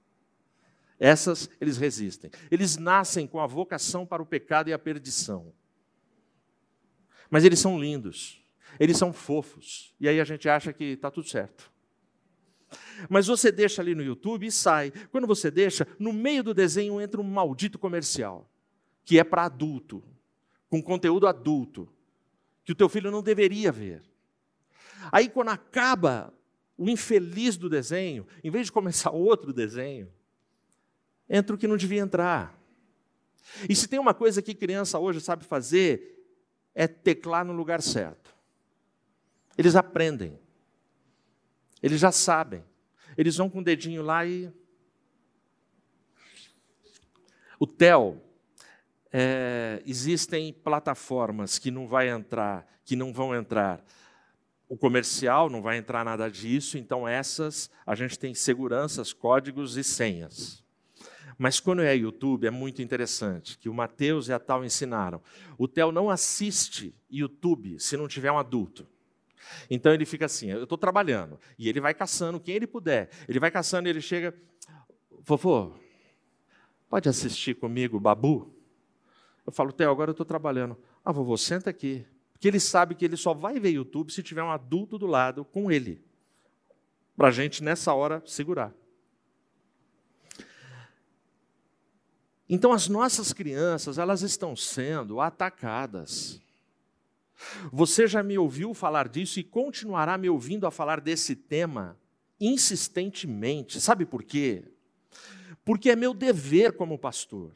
[0.99, 2.31] Essas, eles resistem.
[2.51, 5.53] Eles nascem com a vocação para o pecado e a perdição.
[7.29, 8.45] Mas eles são lindos.
[8.79, 9.95] Eles são fofos.
[10.01, 11.71] E aí a gente acha que está tudo certo.
[13.09, 14.93] Mas você deixa ali no YouTube e sai.
[15.11, 18.49] Quando você deixa, no meio do desenho entra um maldito comercial,
[19.05, 20.03] que é para adulto,
[20.69, 21.89] com conteúdo adulto,
[22.65, 24.03] que o teu filho não deveria ver.
[25.11, 26.33] Aí quando acaba
[26.77, 30.11] o infeliz do desenho, em vez de começar outro desenho,
[31.29, 32.59] entra o que não devia entrar.
[33.69, 36.19] E se tem uma coisa que criança hoje sabe fazer,
[36.75, 38.35] é teclar no lugar certo.
[39.57, 40.39] Eles aprendem.
[41.83, 42.65] Eles já sabem.
[43.17, 44.53] Eles vão com o dedinho lá e.
[47.59, 48.23] O TEL,
[49.13, 53.85] é, existem plataformas que não vai entrar, que não vão entrar.
[54.69, 59.83] O comercial não vai entrar nada disso, então essas a gente tem seguranças, códigos e
[59.83, 60.63] senhas.
[61.37, 65.21] Mas quando é YouTube, é muito interessante, que o Mateus e a Tal ensinaram.
[65.59, 68.87] O Theo não assiste YouTube se não tiver um adulto.
[69.71, 73.11] Então ele fica assim, eu estou trabalhando, e ele vai caçando quem ele puder.
[73.29, 74.35] Ele vai caçando e ele chega,
[75.23, 75.73] vovô,
[76.89, 78.55] pode assistir comigo, Babu?
[79.47, 80.77] Eu falo, Theo, agora eu estou trabalhando.
[81.05, 82.07] Ah, vovô, senta aqui.
[82.33, 85.45] Porque ele sabe que ele só vai ver YouTube se tiver um adulto do lado
[85.45, 86.03] com ele.
[87.17, 88.73] Para a gente, nessa hora, segurar.
[92.49, 96.41] Então, as nossas crianças, elas estão sendo atacadas.
[97.73, 101.99] Você já me ouviu falar disso e continuará me ouvindo a falar desse tema
[102.41, 103.81] insistentemente.
[103.81, 104.65] Sabe por quê?
[105.65, 107.53] Porque é meu dever como pastor.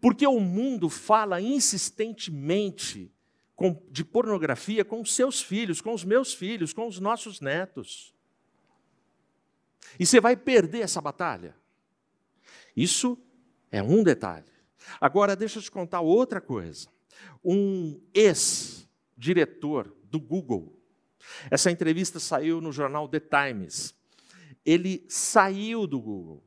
[0.00, 3.12] Porque o mundo fala insistentemente
[3.90, 8.14] de pornografia com seus filhos, com os meus filhos, com os nossos netos.
[9.98, 11.56] E você vai perder essa batalha.
[12.76, 13.18] Isso
[13.70, 14.46] é um detalhe.
[15.00, 16.88] Agora, deixa eu te contar outra coisa.
[17.44, 18.77] Um ex
[19.18, 20.78] diretor do Google.
[21.50, 23.94] Essa entrevista saiu no jornal The Times.
[24.64, 26.44] Ele saiu do Google.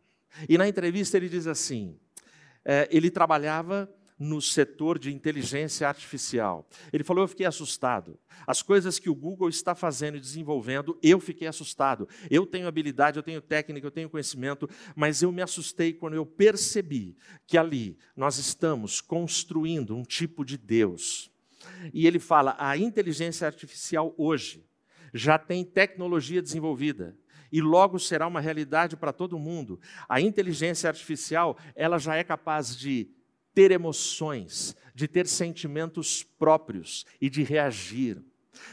[0.48, 2.00] E na entrevista ele diz assim:
[2.64, 6.68] é, ele trabalhava no setor de inteligência artificial.
[6.94, 8.20] Ele falou: Eu fiquei assustado.
[8.46, 12.08] As coisas que o Google está fazendo e desenvolvendo, eu fiquei assustado.
[12.30, 16.26] Eu tenho habilidade, eu tenho técnica, eu tenho conhecimento, mas eu me assustei quando eu
[16.26, 21.31] percebi que ali nós estamos construindo um tipo de Deus
[21.94, 24.66] e ele fala: a inteligência artificial hoje
[25.14, 27.18] já tem tecnologia desenvolvida
[27.52, 29.80] e logo será uma realidade para todo mundo.
[30.08, 33.10] A inteligência artificial, ela já é capaz de
[33.54, 38.22] ter emoções, de ter sentimentos próprios e de reagir.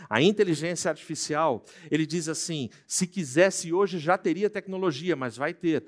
[0.08, 5.84] A inteligência artificial, ele diz assim: se quisesse hoje já teria tecnologia, mas vai ter.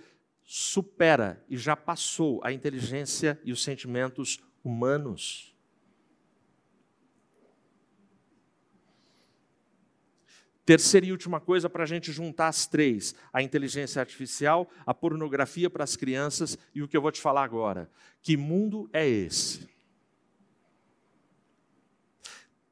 [0.53, 5.50] Supera e já passou a inteligência e os sentimentos humanos.
[10.71, 15.69] Terceira e última coisa para a gente juntar as três: a inteligência artificial, a pornografia
[15.69, 17.91] para as crianças e o que eu vou te falar agora.
[18.23, 19.69] Que mundo é esse?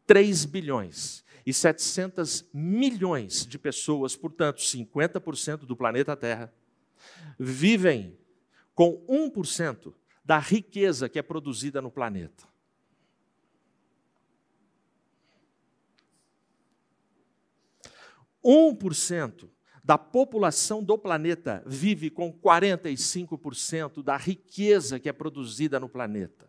[0.06, 6.54] 3 bilhões e 700 milhões de pessoas, portanto, 50% do planeta Terra,
[7.36, 8.16] vivem
[8.76, 9.92] com 1%
[10.24, 12.46] da riqueza que é produzida no planeta.
[18.48, 19.46] 1%
[19.84, 26.48] da população do planeta vive com 45% da riqueza que é produzida no planeta.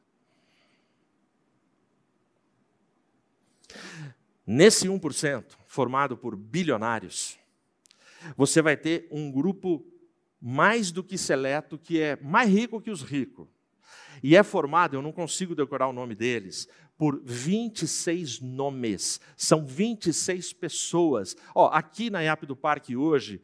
[4.48, 7.38] Nesse 1%, formado por bilionários,
[8.36, 9.86] você vai ter um grupo
[10.42, 13.48] mais do que seleto que é mais rico que os ricos.
[14.24, 16.68] E é formado, eu não consigo decorar o nome deles,
[17.00, 19.22] por 26 nomes.
[19.38, 21.34] São 26 pessoas.
[21.56, 23.42] Ó, aqui na IAP do Parque hoje,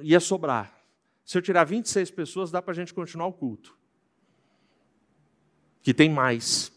[0.00, 0.82] ia sobrar.
[1.26, 3.76] Se eu tirar 26 pessoas, dá para a gente continuar o culto.
[5.82, 6.72] Que tem mais.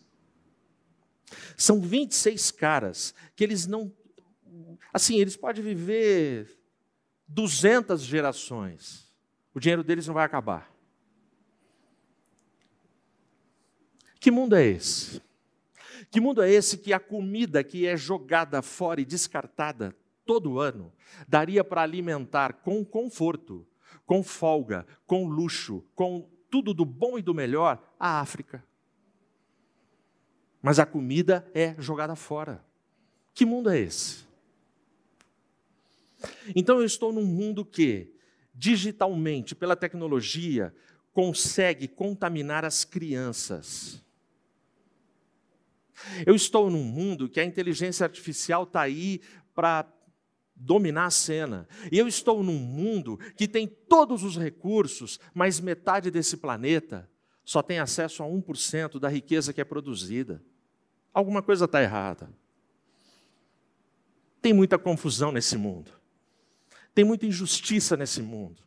[1.55, 3.89] São 26 caras que eles não.
[4.91, 6.53] Assim, eles podem viver
[7.29, 9.09] 200 gerações.
[9.53, 10.69] O dinheiro deles não vai acabar.
[14.19, 15.30] Que mundo é esse?
[16.11, 19.95] Que mundo é esse que a comida que é jogada fora e descartada
[20.25, 20.91] todo ano
[21.25, 23.65] daria para alimentar com conforto,
[24.05, 28.61] com folga, com luxo, com tudo do bom e do melhor a África?
[30.61, 32.61] Mas a comida é jogada fora.
[33.33, 34.25] Que mundo é esse?
[36.53, 38.13] Então eu estou num mundo que,
[38.53, 40.75] digitalmente, pela tecnologia,
[41.13, 44.03] consegue contaminar as crianças.
[46.25, 49.21] Eu estou num mundo que a inteligência artificial está aí
[49.53, 49.85] para
[50.55, 51.67] dominar a cena.
[51.91, 57.09] E eu estou num mundo que tem todos os recursos, mas metade desse planeta
[57.43, 60.43] só tem acesso a 1% da riqueza que é produzida.
[61.13, 62.29] Alguma coisa está errada.
[64.41, 65.91] Tem muita confusão nesse mundo.
[66.93, 68.61] Tem muita injustiça nesse mundo.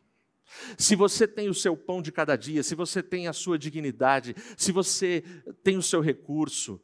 [0.77, 4.35] Se você tem o seu pão de cada dia, se você tem a sua dignidade,
[4.55, 5.23] se você
[5.63, 6.81] tem o seu recurso,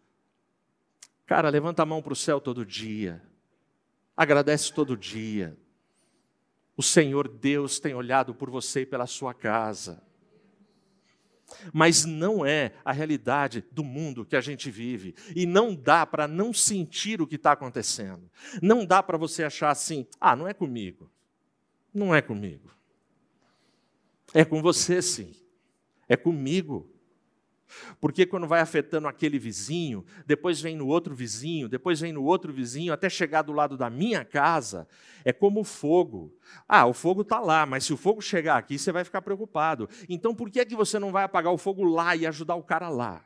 [1.31, 3.23] cara, levanta a mão para o céu todo dia,
[4.17, 5.57] agradece todo dia.
[6.75, 10.03] O Senhor Deus tem olhado por você e pela sua casa.
[11.71, 15.15] Mas não é a realidade do mundo que a gente vive.
[15.33, 18.29] E não dá para não sentir o que está acontecendo.
[18.61, 21.09] Não dá para você achar assim: ah, não é comigo.
[21.93, 22.69] Não é comigo.
[24.33, 25.33] É com você sim.
[26.09, 26.90] É comigo.
[27.99, 32.51] Porque quando vai afetando aquele vizinho, depois vem no outro vizinho, depois vem no outro
[32.51, 34.87] vizinho, até chegar do lado da minha casa,
[35.23, 36.33] é como o fogo.
[36.67, 39.89] Ah, o fogo está lá, mas se o fogo chegar aqui, você vai ficar preocupado.
[40.09, 42.63] Então por que é que você não vai apagar o fogo lá e ajudar o
[42.63, 43.25] cara lá?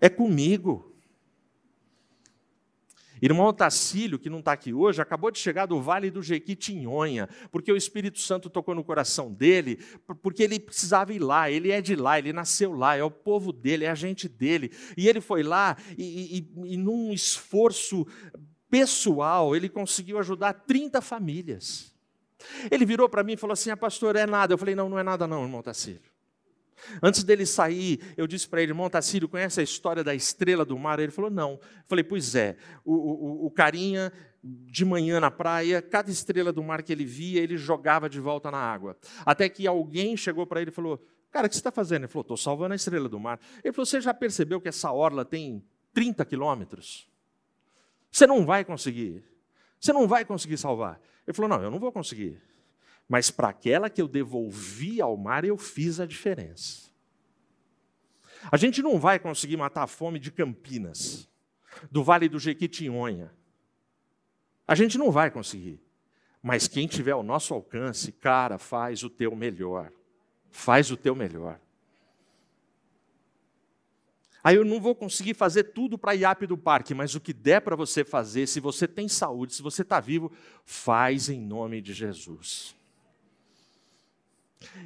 [0.00, 0.89] É comigo.
[3.20, 7.72] Irmão Otacílio, que não está aqui hoje, acabou de chegar do Vale do Jequitinhonha, porque
[7.72, 9.78] o Espírito Santo tocou no coração dele,
[10.22, 13.52] porque ele precisava ir lá, ele é de lá, ele nasceu lá, é o povo
[13.52, 14.70] dele, é a gente dele.
[14.96, 18.06] E ele foi lá e, e, e num esforço
[18.70, 21.92] pessoal, ele conseguiu ajudar 30 famílias.
[22.70, 24.54] Ele virou para mim e falou assim: ah, pastor, é nada.
[24.54, 26.09] Eu falei: não, não é nada, não, irmão Tacílio.
[27.02, 30.78] Antes dele sair, eu disse para ele, irmão Tacílio, conhece a história da estrela do
[30.78, 30.98] mar?
[30.98, 31.52] Ele falou, não.
[31.52, 34.12] Eu falei, pois é, o, o, o carinha
[34.42, 38.50] de manhã na praia, cada estrela do mar que ele via, ele jogava de volta
[38.50, 38.96] na água.
[39.24, 42.02] Até que alguém chegou para ele e falou, cara, o que você está fazendo?
[42.02, 43.38] Ele falou, estou salvando a estrela do mar.
[43.62, 45.62] Ele falou, você já percebeu que essa orla tem
[45.92, 47.08] 30 quilômetros?
[48.10, 49.22] Você não vai conseguir.
[49.78, 51.00] Você não vai conseguir salvar.
[51.26, 52.40] Ele falou, não, eu não vou conseguir
[53.10, 56.88] mas para aquela que eu devolvi ao mar, eu fiz a diferença.
[58.52, 61.28] A gente não vai conseguir matar a fome de Campinas,
[61.90, 63.34] do Vale do Jequitinhonha.
[64.64, 65.82] A gente não vai conseguir.
[66.40, 69.90] Mas quem tiver ao nosso alcance, cara, faz o teu melhor.
[70.48, 71.58] Faz o teu melhor.
[74.42, 77.60] Aí eu não vou conseguir fazer tudo para IAP do parque, mas o que der
[77.60, 80.30] para você fazer, se você tem saúde, se você está vivo,
[80.64, 82.78] faz em nome de Jesus.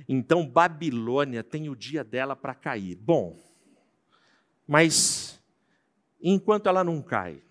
[0.08, 2.96] Então Babilônia tem o dia dela para cair.
[2.96, 3.38] Bom,
[4.66, 5.40] mas
[6.20, 7.42] enquanto ela não cai,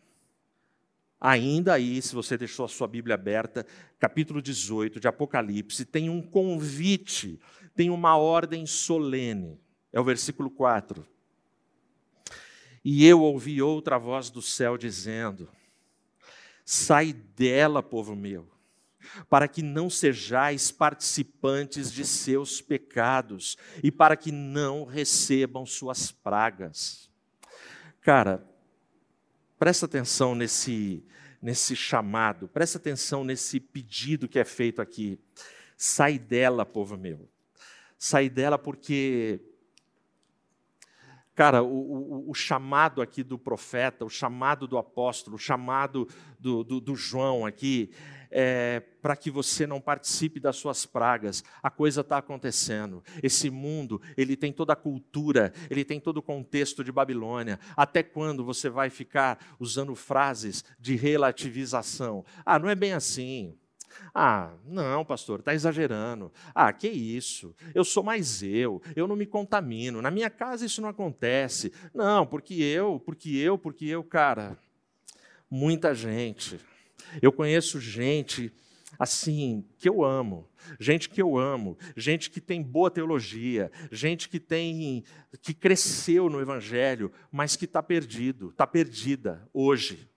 [1.20, 3.66] ainda aí, se você deixou a sua Bíblia aberta,
[4.00, 7.40] capítulo 18 de Apocalipse, tem um convite,
[7.76, 9.60] tem uma ordem solene.
[9.92, 11.06] É o versículo 4.
[12.84, 15.48] E eu ouvi outra voz do céu dizendo:
[16.66, 18.53] Sai dela, povo meu
[19.30, 27.10] para que não sejais participantes de seus pecados e para que não recebam suas pragas.
[28.02, 28.46] Cara,
[29.58, 31.06] presta atenção nesse,
[31.42, 35.20] nesse chamado, presta atenção nesse pedido que é feito aqui.
[35.78, 37.30] Sai dela, povo meu.
[37.98, 39.42] Sai dela porque
[41.36, 46.08] Cara, o, o, o, chamado aqui do profeta, o chamado do apóstolo, o chamado
[46.40, 47.92] do, do, do João aqui,
[48.34, 51.44] é, para que você não participe das suas pragas.
[51.62, 53.04] A coisa está acontecendo.
[53.22, 57.60] Esse mundo, ele tem toda a cultura, ele tem todo o contexto de Babilônia.
[57.78, 62.26] Até quando você vai ficar usando frases de relativização?
[62.44, 63.56] Ah, não é bem assim.
[64.16, 66.32] Ah, não, pastor, está exagerando.
[66.56, 67.56] Ah, que isso?
[67.76, 70.02] Eu sou mais eu, eu não me contamino.
[70.02, 71.72] Na minha casa isso não acontece.
[71.94, 74.58] Não, porque eu, porque eu, porque eu, cara.
[75.48, 76.60] Muita gente.
[77.22, 78.52] Eu conheço gente
[78.98, 80.48] assim, que eu amo,
[80.80, 85.04] gente que eu amo, gente que tem boa teologia, gente que tem
[85.42, 90.10] que cresceu no evangelho, mas que está perdido, está perdida hoje.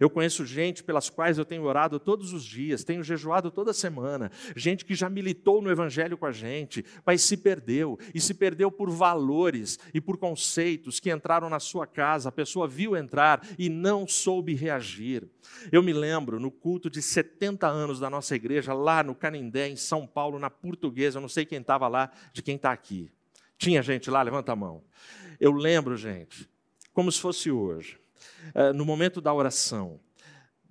[0.00, 4.30] Eu conheço gente pelas quais eu tenho orado todos os dias, tenho jejuado toda semana,
[4.54, 8.70] gente que já militou no Evangelho com a gente, mas se perdeu, e se perdeu
[8.70, 13.68] por valores e por conceitos que entraram na sua casa, a pessoa viu entrar e
[13.68, 15.28] não soube reagir.
[15.72, 19.76] Eu me lembro no culto de 70 anos da nossa igreja, lá no Canindé, em
[19.76, 23.10] São Paulo, na Portuguesa, eu não sei quem estava lá, de quem está aqui.
[23.56, 24.22] Tinha gente lá?
[24.22, 24.82] Levanta a mão.
[25.40, 26.48] Eu lembro, gente,
[26.92, 27.98] como se fosse hoje
[28.74, 30.00] no momento da oração,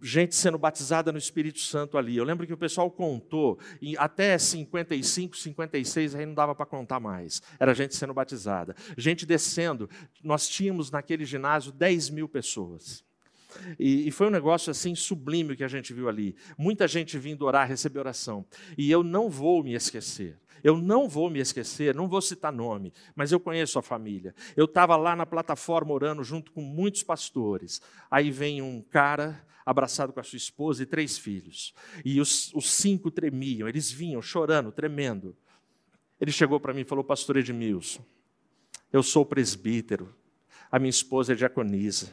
[0.02, 2.16] gente sendo batizada no Espírito Santo ali.
[2.18, 3.60] Eu lembro que o pessoal contou,
[3.98, 7.42] até 55, 56, aí não dava para contar mais.
[7.60, 8.76] Era gente sendo batizada.
[8.98, 9.90] Gente descendo.
[10.24, 13.06] Nós tínhamos naquele ginásio 10 mil pessoas.
[13.80, 16.36] E, e, foi um negócio assim sublime que a gente viu ali.
[16.58, 18.46] Muita gente vindo orar, receber oração.
[18.78, 20.38] E eu não vou me esquecer.
[20.64, 24.34] Eu não vou me esquecer, não vou citar nome, mas eu conheço a família.
[24.56, 27.82] Eu estava lá na plataforma orando junto com muitos pastores.
[28.10, 31.74] Aí vem um cara abraçado com a sua esposa e três filhos.
[32.06, 35.36] E os, os cinco tremiam, eles vinham chorando, tremendo.
[36.20, 38.04] Ele chegou para mim e falou: Pastor Edmilson,
[38.92, 40.16] eu sou presbítero,
[40.72, 42.12] a minha esposa é diaconisa.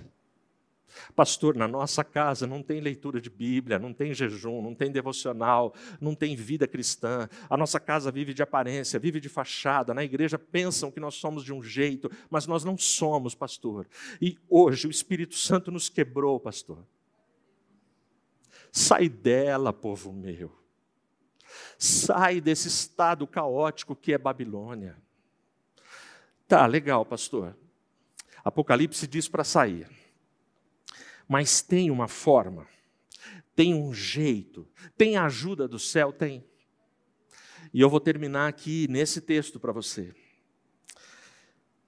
[1.14, 5.74] Pastor, na nossa casa não tem leitura de Bíblia, não tem jejum, não tem devocional,
[6.01, 7.28] não tem vida cristã.
[7.49, 9.95] A nossa casa vive de aparência, vive de fachada.
[9.95, 13.86] Na igreja pensam que nós somos de um jeito, mas nós não somos, pastor.
[14.20, 16.84] E hoje o Espírito Santo nos quebrou, pastor.
[18.70, 20.53] Sai dela, povo meu.
[21.78, 24.97] Sai desse estado caótico que é Babilônia.
[26.49, 27.57] Tá, legal, pastor.
[28.45, 29.88] Apocalipse diz para sair
[31.28, 32.66] mas tem uma forma,
[33.54, 36.12] tem um jeito, tem a ajuda do céu?
[36.12, 36.44] Tem.
[37.72, 40.14] E eu vou terminar aqui nesse texto para você.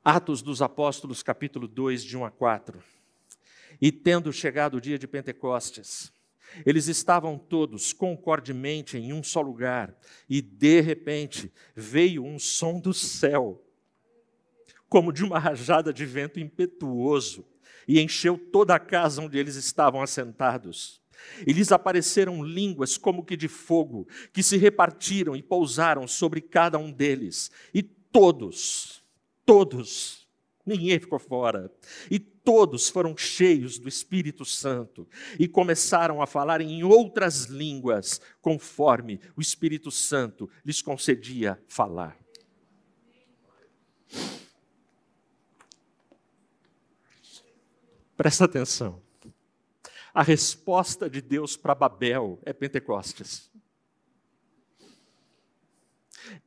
[0.04, 2.82] Atos dos Apóstolos, capítulo 2, de 1 a 4.
[3.80, 6.12] E tendo chegado o dia de Pentecostes,
[6.64, 9.94] eles estavam todos concordemente em um só lugar,
[10.28, 13.62] e de repente veio um som do céu,
[14.88, 17.44] como de uma rajada de vento impetuoso
[17.86, 21.00] e encheu toda a casa onde eles estavam assentados.
[21.46, 26.78] E lhes apareceram línguas como que de fogo, que se repartiram e pousaram sobre cada
[26.78, 27.50] um deles.
[27.74, 29.02] E todos,
[29.44, 30.26] todos,
[30.64, 31.70] ninguém ficou fora,
[32.10, 35.08] e todos foram cheios do Espírito Santo
[35.38, 42.16] e começaram a falar em outras línguas, conforme o Espírito Santo lhes concedia falar.
[48.16, 49.02] Presta atenção.
[50.14, 53.50] A resposta de Deus para Babel é Pentecostes.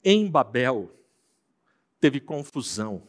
[0.04, 0.92] Em Babel,
[2.00, 3.04] teve confusão.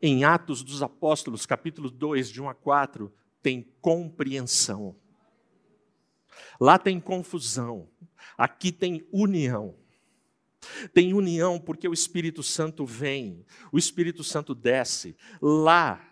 [0.00, 3.12] Em Atos dos Apóstolos, capítulo 2, de 1 a 4,
[3.42, 4.94] tem compreensão.
[6.60, 7.88] Lá tem confusão,
[8.36, 9.74] aqui tem união.
[10.94, 15.16] Tem união porque o Espírito Santo vem, o Espírito Santo desce.
[15.40, 16.08] Lá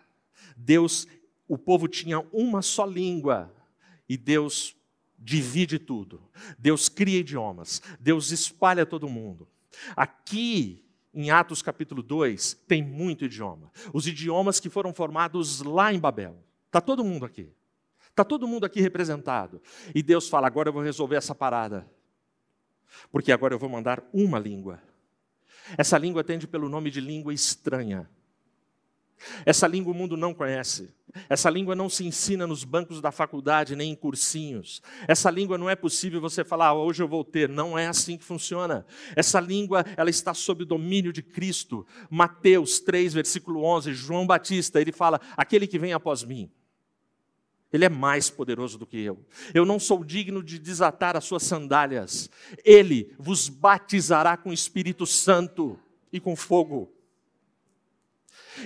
[0.55, 1.07] Deus,
[1.47, 3.53] o povo tinha uma só língua
[4.07, 4.75] e Deus
[5.17, 6.21] divide tudo.
[6.57, 9.47] Deus cria idiomas, Deus espalha todo mundo.
[9.95, 10.83] Aqui,
[11.13, 13.71] em Atos capítulo 2, tem muito idioma.
[13.93, 16.37] Os idiomas que foram formados lá em Babel.
[16.67, 17.51] Está todo mundo aqui.
[18.09, 19.61] Está todo mundo aqui representado.
[19.93, 21.89] E Deus fala: agora eu vou resolver essa parada.
[23.11, 24.81] Porque agora eu vou mandar uma língua.
[25.77, 28.09] Essa língua atende pelo nome de língua estranha.
[29.45, 30.89] Essa língua o mundo não conhece.
[31.29, 34.81] Essa língua não se ensina nos bancos da faculdade nem em cursinhos.
[35.07, 37.49] Essa língua não é possível você falar, ah, hoje eu vou ter.
[37.49, 38.85] Não é assim que funciona.
[39.15, 41.85] Essa língua, ela está sob o domínio de Cristo.
[42.09, 46.51] Mateus 3, versículo 11, João Batista, ele fala: aquele que vem após mim.
[47.71, 49.25] Ele é mais poderoso do que eu.
[49.53, 52.29] Eu não sou digno de desatar as suas sandálias.
[52.63, 55.77] Ele vos batizará com o Espírito Santo
[56.11, 56.96] e com fogo.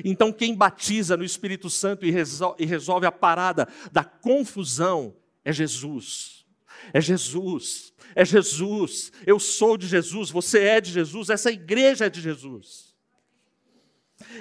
[0.03, 6.45] Então, quem batiza no Espírito Santo e resolve, a parada da confusão é Jesus.
[6.93, 7.93] É Jesus.
[8.15, 9.11] É Jesus.
[9.25, 12.91] Eu sou de Jesus, você é de Jesus, essa igreja é de Jesus.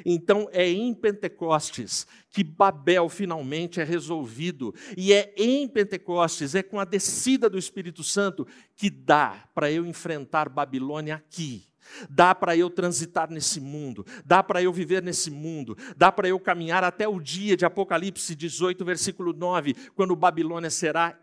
[0.04, 6.78] Então é em Pentecostes que Babel finalmente é resolvido, e é em Pentecostes, é com
[6.78, 8.46] a descida do Espírito Santo
[8.76, 11.69] que dá para eu enfrentar Babilônia aqui.
[12.08, 16.38] Dá para eu transitar nesse mundo, dá para eu viver nesse mundo, dá para eu
[16.38, 21.18] caminhar até o dia de Apocalipse 18, versículo 9, quando Babilônia será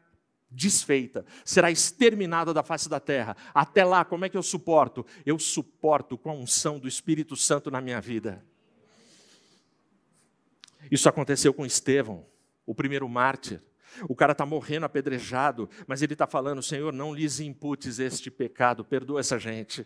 [0.50, 3.36] desfeita, será exterminada da face da terra.
[3.54, 5.06] Até lá, como é que eu suporto?
[5.26, 8.44] Eu suporto com a unção do Espírito Santo na minha vida.
[10.90, 12.26] Isso aconteceu com Estevão,
[12.66, 13.62] o primeiro mártir.
[14.08, 18.86] O cara está morrendo apedrejado, mas ele está falando: Senhor, não lhes imputes este pecado,
[18.86, 19.86] perdoa essa gente.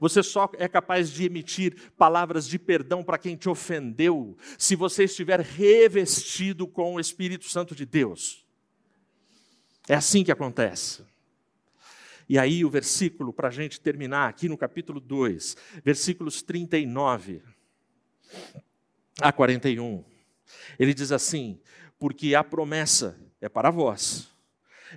[0.00, 5.04] Você só é capaz de emitir palavras de perdão para quem te ofendeu se você
[5.04, 8.44] estiver revestido com o Espírito Santo de Deus.
[9.88, 11.04] É assim que acontece.
[12.28, 17.42] E aí, o versículo, para a gente terminar, aqui no capítulo 2, versículos 39
[19.20, 20.04] a 41.
[20.78, 21.60] Ele diz assim:
[21.98, 24.28] Porque a promessa é para vós,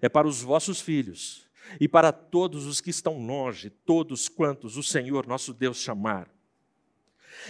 [0.01, 1.44] é para os vossos filhos
[1.79, 6.29] e para todos os que estão longe, todos quantos o Senhor nosso Deus chamar.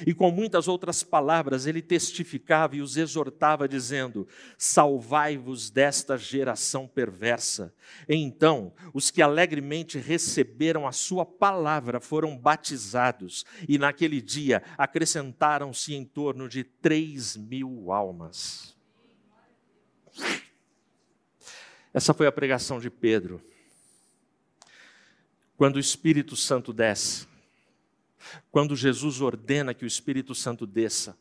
[0.05, 7.73] E com muitas outras palavras ele testificava e os exortava, dizendo: Salvai-vos desta geração perversa.
[8.07, 15.93] E então, os que alegremente receberam a sua palavra foram batizados, e naquele dia acrescentaram-se
[15.93, 18.75] em torno de três mil almas.
[21.93, 23.41] Essa foi a pregação de Pedro.
[25.57, 27.27] Quando o Espírito Santo desce,
[28.51, 31.17] quando Jesus ordena que o Espírito Santo desça,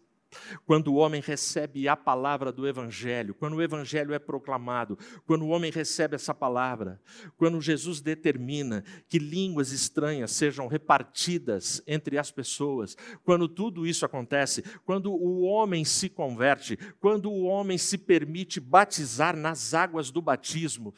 [0.66, 5.49] quando o homem recebe a palavra do Evangelho, quando o Evangelho é proclamado, quando o
[5.49, 7.01] homem recebe essa palavra,
[7.37, 14.64] quando Jesus determina que línguas estranhas sejam repartidas entre as pessoas, quando tudo isso acontece,
[14.85, 20.95] quando o homem se converte, quando o homem se permite batizar nas águas do batismo,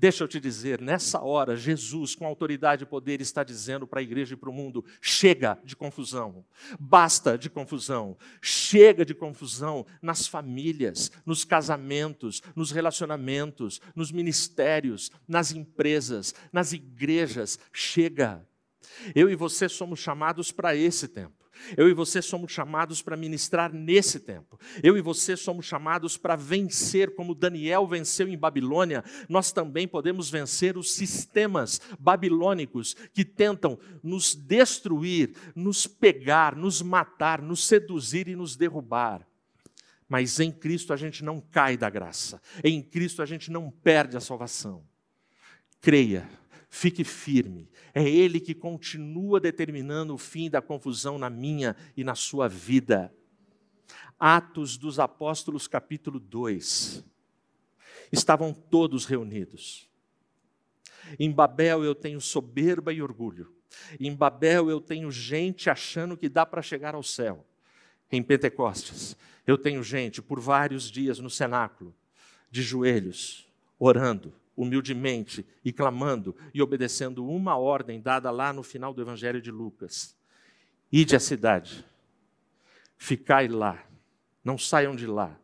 [0.00, 4.02] Deixa eu te dizer, nessa hora, Jesus, com autoridade e poder, está dizendo para a
[4.02, 6.44] igreja e para o mundo: chega de confusão,
[6.78, 15.50] basta de confusão, chega de confusão nas famílias, nos casamentos, nos relacionamentos, nos ministérios, nas
[15.50, 18.46] empresas, nas igrejas, chega.
[19.16, 21.37] Eu e você somos chamados para esse tempo.
[21.76, 24.58] Eu e você somos chamados para ministrar nesse tempo.
[24.82, 29.04] Eu e você somos chamados para vencer, como Daniel venceu em Babilônia.
[29.28, 37.42] Nós também podemos vencer os sistemas babilônicos que tentam nos destruir, nos pegar, nos matar,
[37.42, 39.26] nos seduzir e nos derrubar.
[40.08, 42.40] Mas em Cristo a gente não cai da graça.
[42.64, 44.82] Em Cristo a gente não perde a salvação.
[45.80, 46.28] Creia
[46.68, 47.70] Fique firme.
[47.94, 53.12] É Ele que continua determinando o fim da confusão na minha e na sua vida.
[54.18, 57.04] Atos dos Apóstolos, capítulo 2.
[58.12, 59.88] Estavam todos reunidos.
[61.18, 63.54] Em Babel eu tenho soberba e orgulho.
[63.98, 67.46] Em Babel eu tenho gente achando que dá para chegar ao céu.
[68.10, 69.16] Em Pentecostes
[69.46, 71.94] eu tenho gente por vários dias no cenáculo,
[72.50, 73.48] de joelhos,
[73.78, 79.52] orando, humildemente e clamando e obedecendo uma ordem dada lá no final do Evangelho de
[79.52, 80.16] Lucas:
[80.90, 81.84] Ide à cidade,
[82.96, 83.80] ficai lá,
[84.42, 85.38] não saiam de lá,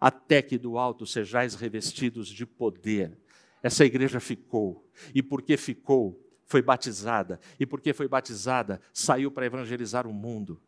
[0.00, 3.18] até que do alto sejais revestidos de poder.
[3.62, 10.06] Essa igreja ficou, e porque ficou, foi batizada, e porque foi batizada, saiu para evangelizar
[10.06, 10.58] o mundo.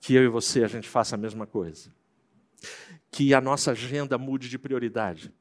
[0.00, 1.90] Que eu e você a gente faça a mesma coisa.
[3.10, 5.32] Que a nossa agenda mude de prioridade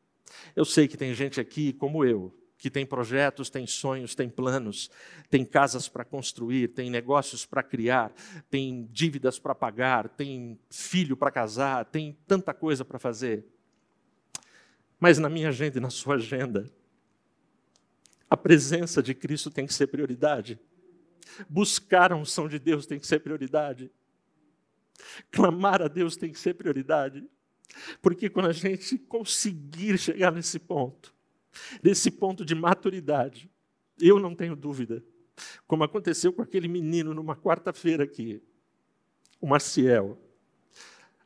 [0.56, 4.92] eu sei que tem gente aqui, como eu, que tem projetos, tem sonhos, tem planos,
[5.30, 8.12] tem casas para construir, tem negócios para criar,
[8.50, 13.46] tem dívidas para pagar, tem filho para casar, tem tanta coisa para fazer.
[15.00, 16.70] Mas na minha agenda e na sua agenda,
[18.30, 20.60] a presença de Cristo tem que ser prioridade.
[21.48, 23.90] Buscar a unção de Deus tem que ser prioridade.
[25.32, 27.26] Clamar a Deus tem que ser prioridade.
[28.02, 31.14] Porque quando a gente conseguir chegar nesse ponto,
[31.84, 33.50] nesse ponto de maturidade,
[34.00, 35.04] eu não tenho dúvida,
[35.68, 38.42] como aconteceu com aquele menino numa quarta-feira aqui,
[39.40, 40.20] o Marciel,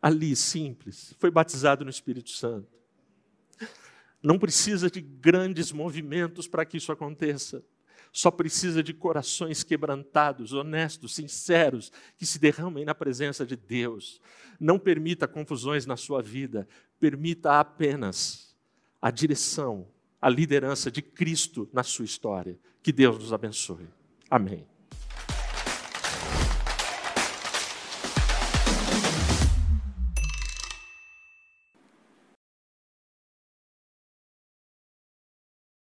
[0.01, 2.67] ali, simples, foi batizado no Espírito Santo.
[4.21, 7.63] Não precisa de grandes movimentos para que isso aconteça
[8.13, 14.21] só precisa de corações quebrantados, honestos, sinceros, que se derramem na presença de Deus.
[14.59, 16.67] Não permita confusões na sua vida,
[16.99, 18.55] permita apenas
[19.01, 19.87] a direção,
[20.21, 22.57] a liderança de Cristo na sua história.
[22.83, 23.87] Que Deus nos abençoe.
[24.29, 24.72] Amém.